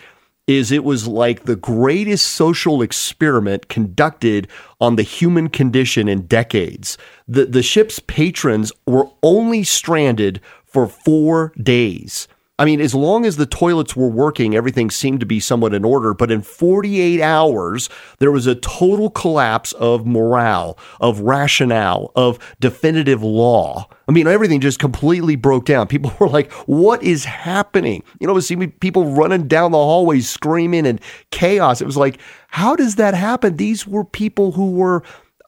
is 0.47 0.71
it 0.71 0.83
was 0.83 1.07
like 1.07 1.43
the 1.43 1.55
greatest 1.55 2.27
social 2.27 2.81
experiment 2.81 3.67
conducted 3.67 4.47
on 4.79 4.95
the 4.95 5.03
human 5.03 5.49
condition 5.49 6.07
in 6.07 6.25
decades. 6.27 6.97
The, 7.27 7.45
the 7.45 7.63
ship's 7.63 7.99
patrons 7.99 8.71
were 8.87 9.09
only 9.21 9.63
stranded 9.63 10.41
for 10.65 10.87
four 10.87 11.53
days. 11.61 12.27
I 12.61 12.65
mean, 12.65 12.79
as 12.79 12.93
long 12.93 13.25
as 13.25 13.37
the 13.37 13.47
toilets 13.47 13.95
were 13.95 14.07
working, 14.07 14.53
everything 14.53 14.91
seemed 14.91 15.19
to 15.21 15.25
be 15.25 15.39
somewhat 15.39 15.73
in 15.73 15.83
order. 15.83 16.13
But 16.13 16.29
in 16.29 16.43
48 16.43 17.19
hours, 17.19 17.89
there 18.19 18.31
was 18.31 18.45
a 18.45 18.53
total 18.53 19.09
collapse 19.09 19.71
of 19.71 20.05
morale, 20.05 20.77
of 20.99 21.21
rationale, 21.21 22.11
of 22.15 22.37
definitive 22.59 23.23
law. 23.23 23.89
I 24.07 24.11
mean, 24.11 24.27
everything 24.27 24.59
just 24.59 24.77
completely 24.77 25.35
broke 25.35 25.65
down. 25.65 25.87
People 25.87 26.13
were 26.19 26.29
like, 26.29 26.51
what 26.67 27.01
is 27.01 27.25
happening? 27.25 28.03
You 28.19 28.27
know, 28.27 28.39
see 28.39 28.67
people 28.67 29.11
running 29.11 29.47
down 29.47 29.71
the 29.71 29.79
hallways 29.79 30.29
screaming 30.29 30.85
and 30.85 31.01
chaos. 31.31 31.81
It 31.81 31.85
was 31.85 31.97
like, 31.97 32.19
how 32.49 32.75
does 32.75 32.97
that 32.97 33.15
happen? 33.15 33.57
These 33.57 33.87
were 33.87 34.05
people 34.05 34.51
who 34.51 34.69
were, 34.73 35.01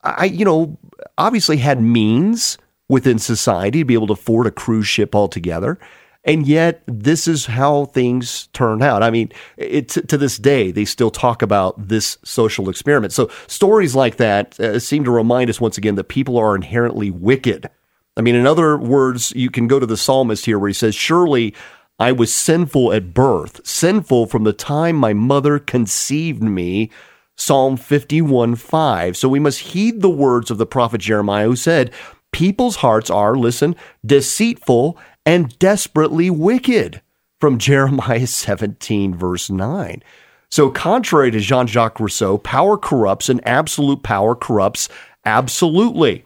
I, 0.04 0.26
you 0.26 0.45
know, 0.45 0.80
obviously 1.19 1.58
had 1.58 1.80
means 1.80 2.58
within 2.89 3.19
society 3.19 3.82
to 3.82 3.86
be 3.86 3.93
able 3.93 4.08
to 4.08 4.13
afford 4.13 4.47
a 4.47 4.52
cruise 4.52 4.88
ship 4.88 5.13
altogether. 5.13 5.78
And 6.25 6.47
yet, 6.47 6.83
this 6.88 7.27
is 7.27 7.47
how 7.47 7.86
things 7.86 8.47
turn 8.53 8.81
out. 8.81 9.03
I 9.03 9.09
mean, 9.09 9.31
it, 9.57 9.89
to 9.89 10.17
this 10.17 10.38
day, 10.38 10.71
they 10.71 10.86
still 10.86 11.12
talk 11.12 11.41
about 11.41 11.89
this 11.89 12.17
social 12.23 12.69
experiment. 12.69 13.12
So, 13.12 13.29
stories 13.47 13.93
like 13.93 14.15
that 14.17 14.57
uh, 14.59 14.79
seem 14.79 15.03
to 15.03 15.12
remind 15.12 15.49
us 15.49 15.59
once 15.59 15.77
again 15.77 15.95
that 15.95 16.05
people 16.05 16.38
are 16.38 16.55
inherently 16.55 17.12
wicked. 17.12 17.69
I 18.15 18.21
mean, 18.21 18.36
in 18.36 18.47
other 18.47 18.77
words, 18.77 19.33
you 19.36 19.49
can 19.49 19.67
go 19.67 19.79
to 19.79 19.86
the 19.86 19.97
psalmist 19.97 20.45
here 20.45 20.57
where 20.57 20.69
he 20.69 20.73
says, 20.73 20.95
Surely 20.95 21.53
I 21.99 22.13
was 22.13 22.33
sinful 22.33 22.93
at 22.93 23.13
birth, 23.13 23.65
sinful 23.65 24.27
from 24.27 24.45
the 24.45 24.53
time 24.53 24.95
my 24.95 25.13
mother 25.13 25.59
conceived 25.59 26.41
me. 26.41 26.89
Psalm 27.36 27.77
51 27.77 28.55
5. 28.55 29.17
So 29.17 29.27
we 29.27 29.39
must 29.39 29.59
heed 29.59 30.01
the 30.01 30.09
words 30.09 30.51
of 30.51 30.59
the 30.59 30.67
prophet 30.67 31.01
Jeremiah 31.01 31.47
who 31.47 31.55
said, 31.55 31.91
People's 32.31 32.77
hearts 32.77 33.09
are, 33.09 33.36
listen, 33.36 33.75
deceitful 34.05 34.97
and 35.25 35.57
desperately 35.59 36.29
wicked 36.29 37.01
from 37.39 37.57
Jeremiah 37.57 38.27
17, 38.27 39.15
verse 39.15 39.49
9. 39.49 40.03
So, 40.49 40.69
contrary 40.69 41.31
to 41.31 41.39
Jean 41.39 41.65
Jacques 41.65 41.99
Rousseau, 41.99 42.38
power 42.38 42.77
corrupts 42.77 43.27
and 43.27 43.45
absolute 43.47 44.03
power 44.03 44.36
corrupts 44.36 44.88
absolutely. 45.25 46.25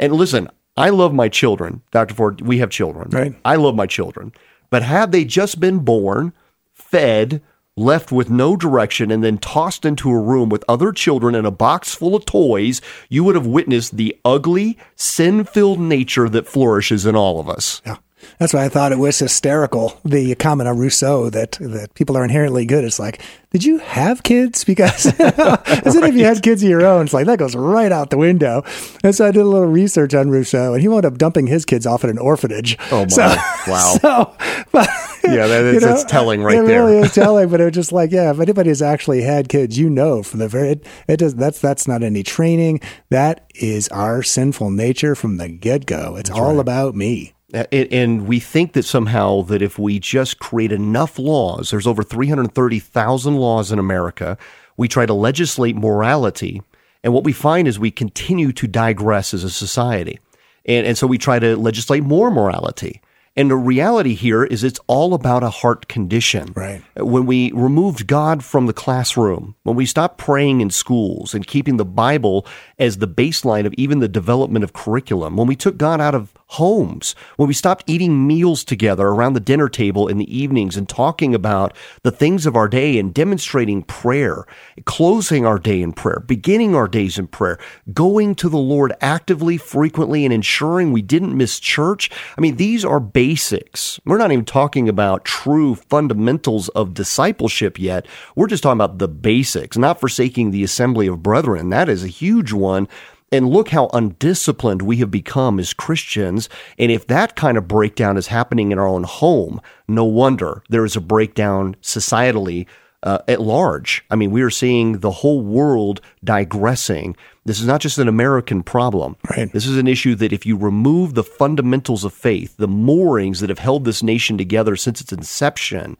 And 0.00 0.14
listen, 0.14 0.48
I 0.76 0.90
love 0.90 1.14
my 1.14 1.28
children. 1.28 1.82
Dr. 1.92 2.14
Ford, 2.14 2.40
we 2.40 2.58
have 2.58 2.70
children. 2.70 3.10
Right. 3.10 3.34
I 3.44 3.56
love 3.56 3.74
my 3.74 3.86
children. 3.86 4.32
But 4.70 4.82
had 4.82 5.12
they 5.12 5.24
just 5.24 5.60
been 5.60 5.78
born, 5.80 6.32
fed, 6.72 7.40
left 7.76 8.12
with 8.12 8.30
no 8.30 8.56
direction, 8.56 9.10
and 9.10 9.22
then 9.22 9.38
tossed 9.38 9.84
into 9.84 10.10
a 10.10 10.20
room 10.20 10.48
with 10.48 10.64
other 10.68 10.92
children 10.92 11.34
and 11.34 11.46
a 11.46 11.52
box 11.52 11.94
full 11.94 12.14
of 12.14 12.24
toys, 12.24 12.80
you 13.08 13.24
would 13.24 13.34
have 13.34 13.46
witnessed 13.46 13.96
the 13.96 14.16
ugly, 14.24 14.76
sin 14.96 15.44
filled 15.44 15.80
nature 15.80 16.28
that 16.28 16.48
flourishes 16.48 17.06
in 17.06 17.16
all 17.16 17.40
of 17.40 17.48
us. 17.48 17.80
Yeah. 17.86 17.96
That's 18.38 18.54
why 18.54 18.64
I 18.64 18.68
thought 18.68 18.92
it 18.92 18.98
was 18.98 19.18
hysterical. 19.18 19.98
The 20.04 20.34
comment 20.36 20.68
on 20.68 20.78
Rousseau 20.78 21.30
that 21.30 21.52
that 21.60 21.94
people 21.94 22.16
are 22.16 22.24
inherently 22.24 22.66
good. 22.66 22.84
It's 22.84 22.98
like, 22.98 23.20
did 23.50 23.64
you 23.64 23.78
have 23.78 24.22
kids? 24.22 24.64
Because 24.68 25.06
as 25.06 25.96
if 25.96 26.14
you 26.14 26.24
had 26.24 26.42
kids 26.42 26.62
of 26.62 26.68
your 26.68 26.84
own, 26.84 27.06
it's 27.06 27.14
like 27.14 27.26
that 27.26 27.38
goes 27.38 27.56
right 27.56 27.90
out 27.90 28.10
the 28.10 28.18
window. 28.18 28.62
And 29.02 29.14
so 29.14 29.26
I 29.26 29.30
did 29.30 29.40
a 29.40 29.44
little 29.44 29.66
research 29.66 30.14
on 30.14 30.30
Rousseau, 30.30 30.74
and 30.74 30.82
he 30.82 30.88
wound 30.88 31.04
up 31.04 31.16
dumping 31.18 31.46
his 31.46 31.64
kids 31.64 31.86
off 31.86 32.04
at 32.04 32.10
an 32.10 32.18
orphanage. 32.18 32.76
Oh 32.92 33.02
my! 33.02 33.08
So, 33.08 33.22
wow. 33.66 33.94
So, 34.00 34.36
but, 34.70 34.88
yeah, 35.24 35.46
that 35.46 35.64
is, 35.64 35.74
you 35.74 35.80
know, 35.80 35.94
that's 35.94 36.04
telling 36.04 36.42
right 36.42 36.58
it 36.58 36.66
there. 36.66 36.84
really 36.84 36.98
is 36.98 37.14
telling. 37.14 37.48
But 37.48 37.60
it 37.60 37.64
was 37.64 37.74
just 37.74 37.92
like, 37.92 38.12
yeah, 38.12 38.30
if 38.30 38.38
anybody 38.38 38.68
has 38.68 38.82
actually 38.82 39.22
had 39.22 39.48
kids, 39.48 39.78
you 39.78 39.90
know 39.90 40.22
from 40.22 40.38
the 40.40 40.48
very 40.48 40.70
it, 40.70 40.86
it 41.08 41.16
does 41.16 41.34
that's 41.34 41.60
that's 41.60 41.88
not 41.88 42.02
any 42.02 42.22
training. 42.22 42.80
That 43.08 43.50
is 43.54 43.88
our 43.88 44.22
sinful 44.22 44.70
nature 44.70 45.14
from 45.14 45.38
the 45.38 45.48
get 45.48 45.86
go. 45.86 46.16
It's 46.16 46.30
all 46.30 46.60
about 46.60 46.94
me. 46.94 47.34
Uh, 47.54 47.64
and- 47.72 47.92
And 47.92 48.26
we 48.26 48.40
think 48.40 48.72
that 48.74 48.84
somehow 48.84 49.42
that 49.42 49.62
if 49.62 49.78
we 49.78 49.98
just 49.98 50.38
create 50.38 50.72
enough 50.72 51.18
laws, 51.18 51.70
there's 51.70 51.86
over 51.86 52.02
330,000 52.02 53.36
laws 53.36 53.72
in 53.72 53.78
America, 53.78 54.36
we 54.76 54.88
try 54.88 55.06
to 55.06 55.14
legislate 55.14 55.76
morality. 55.76 56.60
And 57.02 57.12
what 57.12 57.24
we 57.24 57.32
find 57.32 57.66
is 57.66 57.78
we 57.78 57.90
continue 57.90 58.52
to 58.52 58.66
digress 58.66 59.32
as 59.32 59.44
a 59.44 59.50
society. 59.50 60.18
And, 60.66 60.86
and 60.86 60.98
so 60.98 61.06
we 61.06 61.16
try 61.16 61.38
to 61.38 61.56
legislate 61.56 62.02
more 62.02 62.30
morality. 62.30 63.00
And 63.36 63.50
the 63.50 63.56
reality 63.56 64.14
here 64.14 64.42
is 64.42 64.64
it's 64.64 64.80
all 64.88 65.14
about 65.14 65.44
a 65.44 65.50
heart 65.50 65.86
condition. 65.86 66.52
Right. 66.56 66.82
When 66.96 67.24
we 67.24 67.52
removed 67.52 68.08
God 68.08 68.44
from 68.44 68.66
the 68.66 68.72
classroom, 68.72 69.54
when 69.62 69.76
we 69.76 69.86
stopped 69.86 70.18
praying 70.18 70.60
in 70.60 70.70
schools 70.70 71.34
and 71.34 71.46
keeping 71.46 71.76
the 71.76 71.84
Bible 71.84 72.44
as 72.80 72.98
the 72.98 73.06
baseline 73.06 73.64
of 73.64 73.72
even 73.74 74.00
the 74.00 74.08
development 74.08 74.64
of 74.64 74.72
curriculum, 74.72 75.36
when 75.36 75.46
we 75.46 75.54
took 75.56 75.78
God 75.78 76.00
out 76.00 76.16
of 76.16 76.34
homes, 76.52 77.14
when 77.36 77.46
we 77.46 77.54
stopped 77.54 77.84
eating 77.86 78.26
meals 78.26 78.64
together 78.64 79.08
around 79.08 79.34
the 79.34 79.40
dinner 79.40 79.68
table 79.68 80.08
in 80.08 80.16
the 80.16 80.36
evenings 80.36 80.76
and 80.76 80.88
talking 80.88 81.34
about 81.34 81.76
the 82.02 82.10
things 82.10 82.46
of 82.46 82.56
our 82.56 82.68
day 82.68 82.98
and 82.98 83.12
demonstrating 83.12 83.82
prayer, 83.82 84.46
closing 84.86 85.44
our 85.44 85.58
day 85.58 85.82
in 85.82 85.92
prayer, 85.92 86.24
beginning 86.26 86.74
our 86.74 86.88
days 86.88 87.18
in 87.18 87.26
prayer, 87.26 87.58
going 87.92 88.34
to 88.34 88.48
the 88.48 88.56
Lord 88.56 88.94
actively, 89.02 89.58
frequently, 89.58 90.24
and 90.24 90.32
ensuring 90.32 90.90
we 90.90 91.02
didn't 91.02 91.36
miss 91.36 91.60
church. 91.60 92.10
I 92.36 92.40
mean, 92.40 92.56
these 92.56 92.82
are 92.82 93.00
basics. 93.00 94.00
We're 94.06 94.16
not 94.16 94.32
even 94.32 94.46
talking 94.46 94.88
about 94.88 95.26
true 95.26 95.74
fundamentals 95.74 96.68
of 96.70 96.94
discipleship 96.94 97.78
yet. 97.78 98.06
We're 98.34 98.46
just 98.46 98.62
talking 98.62 98.80
about 98.80 98.98
the 98.98 99.08
basics, 99.08 99.76
not 99.76 100.00
forsaking 100.00 100.50
the 100.50 100.64
assembly 100.64 101.08
of 101.08 101.22
brethren. 101.22 101.68
That 101.68 101.90
is 101.90 102.04
a 102.04 102.08
huge 102.08 102.54
one. 102.54 102.88
And 103.30 103.50
look 103.50 103.68
how 103.68 103.90
undisciplined 103.92 104.82
we 104.82 104.96
have 104.98 105.10
become 105.10 105.58
as 105.60 105.74
Christians. 105.74 106.48
And 106.78 106.90
if 106.90 107.06
that 107.08 107.36
kind 107.36 107.58
of 107.58 107.68
breakdown 107.68 108.16
is 108.16 108.28
happening 108.28 108.72
in 108.72 108.78
our 108.78 108.86
own 108.86 109.04
home, 109.04 109.60
no 109.86 110.04
wonder 110.04 110.62
there 110.70 110.84
is 110.84 110.96
a 110.96 111.00
breakdown 111.00 111.76
societally 111.82 112.66
uh, 113.02 113.18
at 113.28 113.40
large. 113.40 114.04
I 114.10 114.16
mean, 114.16 114.30
we 114.30 114.42
are 114.42 114.50
seeing 114.50 115.00
the 115.00 115.10
whole 115.10 115.40
world 115.40 116.00
digressing. 116.24 117.16
This 117.44 117.60
is 117.60 117.66
not 117.66 117.80
just 117.80 117.98
an 117.98 118.08
American 118.08 118.62
problem. 118.62 119.16
Right. 119.30 119.52
This 119.52 119.66
is 119.66 119.78
an 119.78 119.86
issue 119.86 120.14
that 120.16 120.32
if 120.32 120.44
you 120.44 120.56
remove 120.56 121.14
the 121.14 121.22
fundamentals 121.22 122.04
of 122.04 122.12
faith, 122.12 122.56
the 122.56 122.68
moorings 122.68 123.40
that 123.40 123.50
have 123.50 123.60
held 123.60 123.84
this 123.84 124.02
nation 124.02 124.36
together 124.36 124.74
since 124.74 125.00
its 125.00 125.12
inception, 125.12 125.96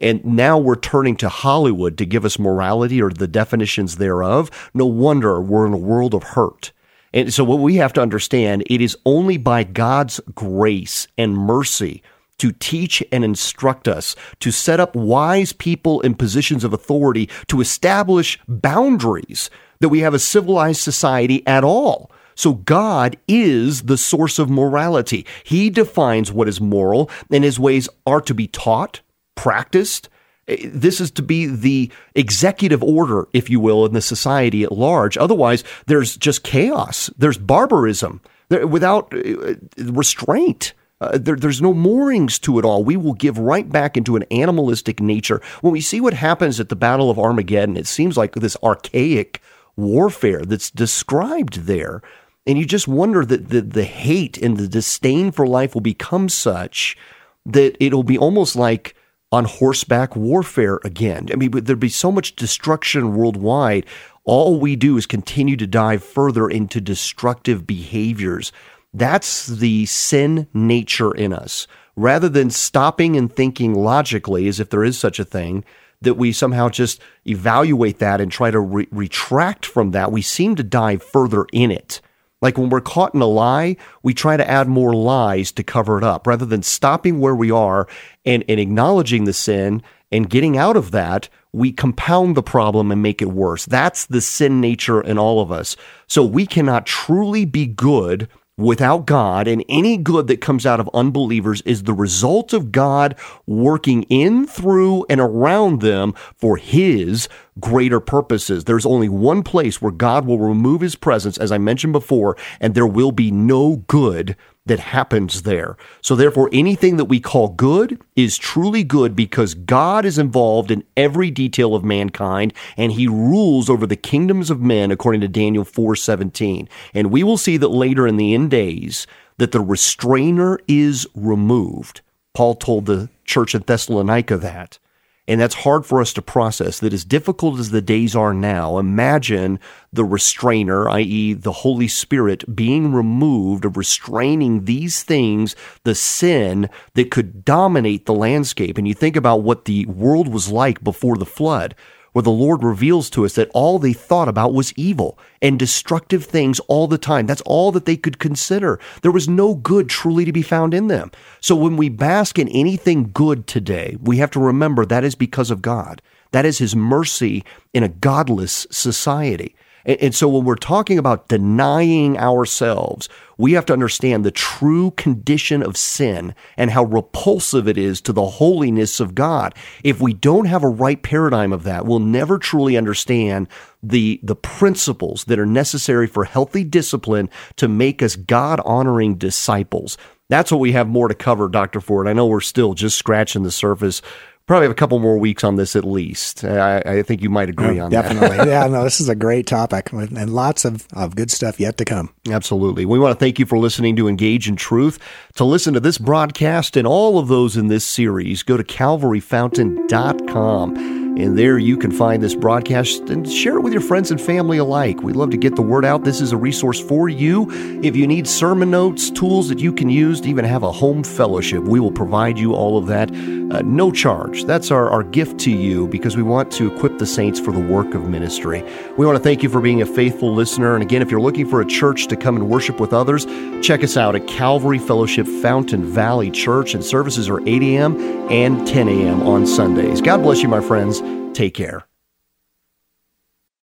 and 0.00 0.24
now 0.24 0.58
we're 0.58 0.76
turning 0.76 1.16
to 1.16 1.28
Hollywood 1.28 1.98
to 1.98 2.06
give 2.06 2.24
us 2.24 2.38
morality 2.38 3.00
or 3.02 3.10
the 3.10 3.28
definitions 3.28 3.96
thereof. 3.96 4.50
No 4.74 4.86
wonder 4.86 5.40
we're 5.40 5.66
in 5.66 5.72
a 5.72 5.78
world 5.78 6.14
of 6.14 6.22
hurt. 6.22 6.72
And 7.12 7.32
so 7.32 7.44
what 7.44 7.60
we 7.60 7.76
have 7.76 7.92
to 7.94 8.02
understand, 8.02 8.64
it 8.66 8.80
is 8.80 8.96
only 9.06 9.36
by 9.36 9.62
God's 9.62 10.20
grace 10.34 11.06
and 11.16 11.36
mercy 11.36 12.02
to 12.38 12.50
teach 12.50 13.02
and 13.12 13.24
instruct 13.24 13.86
us, 13.86 14.16
to 14.40 14.50
set 14.50 14.80
up 14.80 14.96
wise 14.96 15.52
people 15.52 16.00
in 16.00 16.14
positions 16.14 16.64
of 16.64 16.72
authority, 16.72 17.30
to 17.46 17.60
establish 17.60 18.38
boundaries 18.48 19.50
that 19.78 19.88
we 19.88 20.00
have 20.00 20.14
a 20.14 20.18
civilized 20.18 20.80
society 20.80 21.46
at 21.46 21.62
all. 21.62 22.10
So 22.34 22.54
God 22.54 23.16
is 23.28 23.82
the 23.82 23.96
source 23.96 24.40
of 24.40 24.50
morality. 24.50 25.24
He 25.44 25.70
defines 25.70 26.32
what 26.32 26.48
is 26.48 26.60
moral, 26.60 27.08
and 27.30 27.44
his 27.44 27.60
ways 27.60 27.88
are 28.06 28.20
to 28.22 28.34
be 28.34 28.48
taught, 28.48 29.00
practiced. 29.34 30.08
Eh, 30.48 30.68
This 30.72 31.00
is 31.00 31.10
to 31.12 31.22
be 31.22 31.46
the 31.46 31.90
executive 32.14 32.82
order, 32.82 33.26
if 33.32 33.50
you 33.50 33.60
will, 33.60 33.86
in 33.86 33.92
the 33.92 34.00
society 34.00 34.62
at 34.64 34.72
large. 34.72 35.16
Otherwise, 35.16 35.64
there's 35.86 36.16
just 36.16 36.42
chaos. 36.42 37.10
There's 37.18 37.38
barbarism 37.38 38.20
there, 38.48 38.66
without 38.66 39.12
uh, 39.14 39.54
restraint. 39.78 40.74
Uh, 41.00 41.18
there, 41.18 41.36
there's 41.36 41.60
no 41.60 41.74
moorings 41.74 42.38
to 42.38 42.58
it 42.58 42.64
all. 42.64 42.84
We 42.84 42.96
will 42.96 43.14
give 43.14 43.36
right 43.38 43.68
back 43.68 43.96
into 43.96 44.16
an 44.16 44.24
animalistic 44.30 45.00
nature. 45.00 45.42
When 45.60 45.72
we 45.72 45.80
see 45.80 46.00
what 46.00 46.14
happens 46.14 46.60
at 46.60 46.68
the 46.68 46.76
Battle 46.76 47.10
of 47.10 47.18
Armageddon, 47.18 47.76
it 47.76 47.86
seems 47.86 48.16
like 48.16 48.32
this 48.34 48.56
archaic 48.62 49.42
warfare 49.76 50.42
that's 50.44 50.70
described 50.70 51.62
there. 51.66 52.00
And 52.46 52.58
you 52.58 52.64
just 52.64 52.86
wonder 52.86 53.24
that 53.24 53.48
the, 53.48 53.60
the 53.60 53.84
hate 53.84 54.38
and 54.38 54.56
the 54.56 54.68
disdain 54.68 55.32
for 55.32 55.46
life 55.46 55.74
will 55.74 55.80
become 55.80 56.28
such 56.28 56.96
that 57.44 57.76
it'll 57.80 58.04
be 58.04 58.16
almost 58.16 58.54
like 58.54 58.94
on 59.34 59.46
horseback 59.46 60.14
warfare 60.14 60.78
again. 60.84 61.28
I 61.32 61.34
mean, 61.34 61.50
there'd 61.50 61.80
be 61.80 61.88
so 61.88 62.12
much 62.12 62.36
destruction 62.36 63.16
worldwide. 63.16 63.84
All 64.22 64.60
we 64.60 64.76
do 64.76 64.96
is 64.96 65.06
continue 65.06 65.56
to 65.56 65.66
dive 65.66 66.04
further 66.04 66.48
into 66.48 66.80
destructive 66.80 67.66
behaviors. 67.66 68.52
That's 68.94 69.46
the 69.48 69.86
sin 69.86 70.46
nature 70.54 71.12
in 71.12 71.32
us. 71.32 71.66
Rather 71.96 72.28
than 72.28 72.48
stopping 72.50 73.16
and 73.16 73.30
thinking 73.30 73.74
logically, 73.74 74.46
as 74.46 74.60
if 74.60 74.70
there 74.70 74.84
is 74.84 74.96
such 74.96 75.18
a 75.18 75.24
thing, 75.24 75.64
that 76.00 76.14
we 76.14 76.30
somehow 76.30 76.68
just 76.68 77.00
evaluate 77.26 77.98
that 77.98 78.20
and 78.20 78.30
try 78.30 78.52
to 78.52 78.60
re- 78.60 78.88
retract 78.92 79.66
from 79.66 79.90
that, 79.90 80.12
we 80.12 80.22
seem 80.22 80.54
to 80.54 80.62
dive 80.62 81.02
further 81.02 81.44
in 81.52 81.72
it. 81.72 82.00
Like 82.44 82.58
when 82.58 82.68
we're 82.68 82.82
caught 82.82 83.14
in 83.14 83.22
a 83.22 83.26
lie, 83.26 83.78
we 84.02 84.12
try 84.12 84.36
to 84.36 84.48
add 84.48 84.68
more 84.68 84.92
lies 84.92 85.50
to 85.52 85.62
cover 85.62 85.96
it 85.96 86.04
up 86.04 86.26
rather 86.26 86.44
than 86.44 86.62
stopping 86.62 87.18
where 87.18 87.34
we 87.34 87.50
are 87.50 87.88
and, 88.26 88.44
and 88.46 88.60
acknowledging 88.60 89.24
the 89.24 89.32
sin 89.32 89.82
and 90.12 90.28
getting 90.28 90.58
out 90.58 90.76
of 90.76 90.90
that. 90.90 91.30
We 91.54 91.72
compound 91.72 92.36
the 92.36 92.42
problem 92.42 92.92
and 92.92 93.02
make 93.02 93.22
it 93.22 93.30
worse. 93.30 93.64
That's 93.64 94.04
the 94.04 94.20
sin 94.20 94.60
nature 94.60 95.00
in 95.00 95.16
all 95.16 95.40
of 95.40 95.50
us. 95.50 95.74
So 96.06 96.22
we 96.22 96.44
cannot 96.44 96.84
truly 96.84 97.46
be 97.46 97.64
good 97.66 98.28
without 98.56 99.06
God, 99.06 99.48
and 99.48 99.64
any 99.68 99.96
good 99.96 100.26
that 100.28 100.40
comes 100.40 100.64
out 100.64 100.80
of 100.80 100.88
unbelievers 100.94 101.60
is 101.62 101.82
the 101.82 101.92
result 101.92 102.52
of 102.52 102.70
God 102.72 103.16
working 103.46 104.04
in, 104.04 104.46
through, 104.46 105.04
and 105.08 105.20
around 105.20 105.80
them 105.80 106.14
for 106.36 106.56
His 106.56 107.28
greater 107.60 108.00
purposes. 108.00 108.64
There's 108.64 108.86
only 108.86 109.08
one 109.08 109.42
place 109.42 109.82
where 109.82 109.92
God 109.92 110.24
will 110.24 110.38
remove 110.38 110.80
His 110.80 110.94
presence, 110.94 111.38
as 111.38 111.50
I 111.50 111.58
mentioned 111.58 111.92
before, 111.92 112.36
and 112.60 112.74
there 112.74 112.86
will 112.86 113.12
be 113.12 113.30
no 113.30 113.76
good 113.88 114.36
that 114.66 114.80
happens 114.80 115.42
there. 115.42 115.76
So, 116.00 116.16
therefore, 116.16 116.48
anything 116.52 116.96
that 116.96 117.04
we 117.04 117.20
call 117.20 117.48
good 117.48 118.00
is 118.16 118.38
truly 118.38 118.82
good 118.82 119.14
because 119.14 119.54
God 119.54 120.04
is 120.04 120.18
involved 120.18 120.70
in 120.70 120.84
every 120.96 121.30
detail 121.30 121.74
of 121.74 121.84
mankind 121.84 122.54
and 122.76 122.92
he 122.92 123.06
rules 123.06 123.68
over 123.68 123.86
the 123.86 123.96
kingdoms 123.96 124.50
of 124.50 124.60
men 124.60 124.90
according 124.90 125.20
to 125.20 125.28
Daniel 125.28 125.64
4:17. 125.64 126.68
And 126.94 127.10
we 127.10 127.22
will 127.22 127.38
see 127.38 127.56
that 127.58 127.68
later 127.68 128.06
in 128.06 128.16
the 128.16 128.32
end 128.34 128.50
days 128.50 129.06
that 129.36 129.52
the 129.52 129.60
restrainer 129.60 130.58
is 130.66 131.06
removed. 131.14 132.00
Paul 132.32 132.54
told 132.54 132.86
the 132.86 133.10
church 133.24 133.54
at 133.54 133.66
Thessalonica 133.66 134.36
that. 134.38 134.78
And 135.26 135.40
that's 135.40 135.54
hard 135.54 135.86
for 135.86 136.00
us 136.02 136.12
to 136.14 136.22
process. 136.22 136.80
That 136.80 136.92
as 136.92 137.04
difficult 137.04 137.58
as 137.58 137.70
the 137.70 137.80
days 137.80 138.14
are 138.14 138.34
now, 138.34 138.78
imagine 138.78 139.58
the 139.92 140.04
restrainer, 140.04 140.88
i.e., 140.90 141.32
the 141.32 141.52
Holy 141.52 141.88
Spirit, 141.88 142.54
being 142.54 142.92
removed 142.92 143.64
of 143.64 143.76
restraining 143.76 144.66
these 144.66 145.02
things, 145.02 145.56
the 145.84 145.94
sin 145.94 146.68
that 146.92 147.10
could 147.10 147.44
dominate 147.44 148.04
the 148.04 148.12
landscape. 148.12 148.76
And 148.76 148.86
you 148.86 148.94
think 148.94 149.16
about 149.16 149.42
what 149.42 149.64
the 149.64 149.86
world 149.86 150.28
was 150.28 150.50
like 150.50 150.84
before 150.84 151.16
the 151.16 151.24
flood 151.24 151.74
where 152.14 152.22
the 152.22 152.30
Lord 152.30 152.62
reveals 152.62 153.10
to 153.10 153.24
us 153.24 153.34
that 153.34 153.50
all 153.52 153.78
they 153.78 153.92
thought 153.92 154.28
about 154.28 154.54
was 154.54 154.72
evil 154.76 155.18
and 155.42 155.58
destructive 155.58 156.24
things 156.24 156.60
all 156.60 156.86
the 156.86 156.96
time. 156.96 157.26
That's 157.26 157.42
all 157.42 157.72
that 157.72 157.86
they 157.86 157.96
could 157.96 158.20
consider. 158.20 158.78
There 159.02 159.10
was 159.10 159.28
no 159.28 159.56
good 159.56 159.88
truly 159.88 160.24
to 160.24 160.32
be 160.32 160.40
found 160.40 160.74
in 160.74 160.86
them. 160.86 161.10
So 161.40 161.56
when 161.56 161.76
we 161.76 161.88
bask 161.88 162.38
in 162.38 162.48
anything 162.48 163.10
good 163.12 163.48
today, 163.48 163.96
we 164.00 164.18
have 164.18 164.30
to 164.30 164.40
remember 164.40 164.86
that 164.86 165.02
is 165.02 165.16
because 165.16 165.50
of 165.50 165.60
God. 165.60 166.00
That 166.30 166.46
is 166.46 166.58
His 166.58 166.76
mercy 166.76 167.44
in 167.72 167.82
a 167.82 167.88
godless 167.88 168.66
society. 168.70 169.56
And, 169.84 170.00
and 170.00 170.14
so 170.14 170.28
when 170.28 170.44
we're 170.44 170.54
talking 170.56 170.98
about 170.98 171.28
denying 171.28 172.18
ourselves, 172.18 173.08
we 173.36 173.52
have 173.52 173.66
to 173.66 173.72
understand 173.72 174.24
the 174.24 174.30
true 174.30 174.92
condition 174.92 175.62
of 175.62 175.76
sin 175.76 176.34
and 176.56 176.70
how 176.70 176.84
repulsive 176.84 177.66
it 177.66 177.76
is 177.76 178.00
to 178.02 178.12
the 178.12 178.26
holiness 178.26 179.00
of 179.00 179.14
God. 179.14 179.54
If 179.82 180.00
we 180.00 180.14
don't 180.14 180.46
have 180.46 180.62
a 180.62 180.68
right 180.68 181.02
paradigm 181.02 181.52
of 181.52 181.64
that, 181.64 181.84
we'll 181.84 181.98
never 181.98 182.38
truly 182.38 182.76
understand 182.76 183.48
the, 183.82 184.20
the 184.22 184.36
principles 184.36 185.24
that 185.24 185.38
are 185.38 185.46
necessary 185.46 186.06
for 186.06 186.24
healthy 186.24 186.64
discipline 186.64 187.28
to 187.56 187.68
make 187.68 188.02
us 188.02 188.16
God 188.16 188.60
honoring 188.64 189.16
disciples. 189.16 189.98
That's 190.30 190.50
what 190.50 190.60
we 190.60 190.72
have 190.72 190.88
more 190.88 191.08
to 191.08 191.14
cover, 191.14 191.48
Dr. 191.48 191.80
Ford. 191.80 192.08
I 192.08 192.14
know 192.14 192.26
we're 192.26 192.40
still 192.40 192.74
just 192.74 192.96
scratching 192.96 193.42
the 193.42 193.50
surface 193.50 194.00
probably 194.46 194.64
have 194.64 194.72
a 194.72 194.76
couple 194.76 194.98
more 194.98 195.18
weeks 195.18 195.44
on 195.44 195.56
this 195.56 195.76
at 195.76 195.84
least. 195.84 196.44
I, 196.44 196.78
I 196.80 197.02
think 197.02 197.22
you 197.22 197.30
might 197.30 197.48
agree 197.48 197.80
oh, 197.80 197.86
on 197.86 197.90
definitely. 197.90 198.28
that. 198.28 198.36
Definitely. 198.36 198.52
yeah, 198.60 198.66
no, 198.66 198.84
this 198.84 199.00
is 199.00 199.08
a 199.08 199.14
great 199.14 199.46
topic 199.46 199.92
and 199.92 200.34
lots 200.34 200.64
of, 200.64 200.86
of 200.92 201.16
good 201.16 201.30
stuff 201.30 201.58
yet 201.58 201.78
to 201.78 201.84
come. 201.84 202.12
Absolutely. 202.30 202.84
We 202.84 202.98
want 202.98 203.18
to 203.18 203.24
thank 203.24 203.38
you 203.38 203.46
for 203.46 203.58
listening 203.58 203.96
to 203.96 204.08
Engage 204.08 204.48
in 204.48 204.56
Truth. 204.56 204.98
To 205.36 205.44
listen 205.44 205.74
to 205.74 205.80
this 205.80 205.98
broadcast 205.98 206.76
and 206.76 206.86
all 206.86 207.18
of 207.18 207.28
those 207.28 207.56
in 207.56 207.68
this 207.68 207.84
series, 207.84 208.42
go 208.42 208.56
to 208.56 208.64
calvaryfountain.com. 208.64 211.03
And 211.16 211.38
there 211.38 211.58
you 211.58 211.76
can 211.76 211.92
find 211.92 212.20
this 212.20 212.34
broadcast 212.34 213.08
and 213.08 213.30
share 213.30 213.56
it 213.56 213.60
with 213.60 213.72
your 213.72 213.82
friends 213.82 214.10
and 214.10 214.20
family 214.20 214.58
alike. 214.58 215.00
We 215.00 215.12
love 215.12 215.30
to 215.30 215.36
get 215.36 215.54
the 215.54 215.62
word 215.62 215.84
out. 215.84 216.02
This 216.02 216.20
is 216.20 216.32
a 216.32 216.36
resource 216.36 216.80
for 216.80 217.08
you. 217.08 217.46
If 217.84 217.94
you 217.94 218.08
need 218.08 218.26
sermon 218.26 218.72
notes, 218.72 219.10
tools 219.10 219.48
that 219.48 219.60
you 219.60 219.72
can 219.72 219.88
use 219.88 220.20
to 220.22 220.28
even 220.28 220.44
have 220.44 220.64
a 220.64 220.72
home 220.72 221.04
fellowship, 221.04 221.62
we 221.62 221.78
will 221.78 221.92
provide 221.92 222.36
you 222.36 222.54
all 222.54 222.76
of 222.76 222.86
that. 222.88 223.10
Uh, 223.12 223.62
no 223.62 223.92
charge. 223.92 224.42
That's 224.44 224.72
our, 224.72 224.90
our 224.90 225.04
gift 225.04 225.38
to 225.40 225.52
you 225.52 225.86
because 225.86 226.16
we 226.16 226.24
want 226.24 226.50
to 226.52 226.74
equip 226.74 226.98
the 226.98 227.06
saints 227.06 227.38
for 227.38 227.52
the 227.52 227.60
work 227.60 227.94
of 227.94 228.08
ministry. 228.08 228.64
We 228.96 229.06
want 229.06 229.16
to 229.16 229.22
thank 229.22 229.44
you 229.44 229.48
for 229.48 229.60
being 229.60 229.82
a 229.82 229.86
faithful 229.86 230.34
listener. 230.34 230.74
And 230.74 230.82
again, 230.82 231.00
if 231.00 231.12
you're 231.12 231.20
looking 231.20 231.48
for 231.48 231.60
a 231.60 231.66
church 231.66 232.08
to 232.08 232.16
come 232.16 232.34
and 232.34 232.48
worship 232.48 232.80
with 232.80 232.92
others, 232.92 233.24
check 233.64 233.84
us 233.84 233.96
out 233.96 234.16
at 234.16 234.26
Calvary 234.26 234.80
Fellowship 234.80 235.28
Fountain 235.28 235.84
Valley 235.84 236.32
Church. 236.32 236.74
And 236.74 236.84
services 236.84 237.28
are 237.28 237.40
8 237.46 237.62
a.m. 237.62 237.96
and 238.32 238.66
10 238.66 238.88
a.m. 238.88 239.22
on 239.22 239.46
Sundays. 239.46 240.00
God 240.00 240.22
bless 240.22 240.42
you, 240.42 240.48
my 240.48 240.60
friends. 240.60 241.03
Take 241.34 241.54
care. 241.54 241.86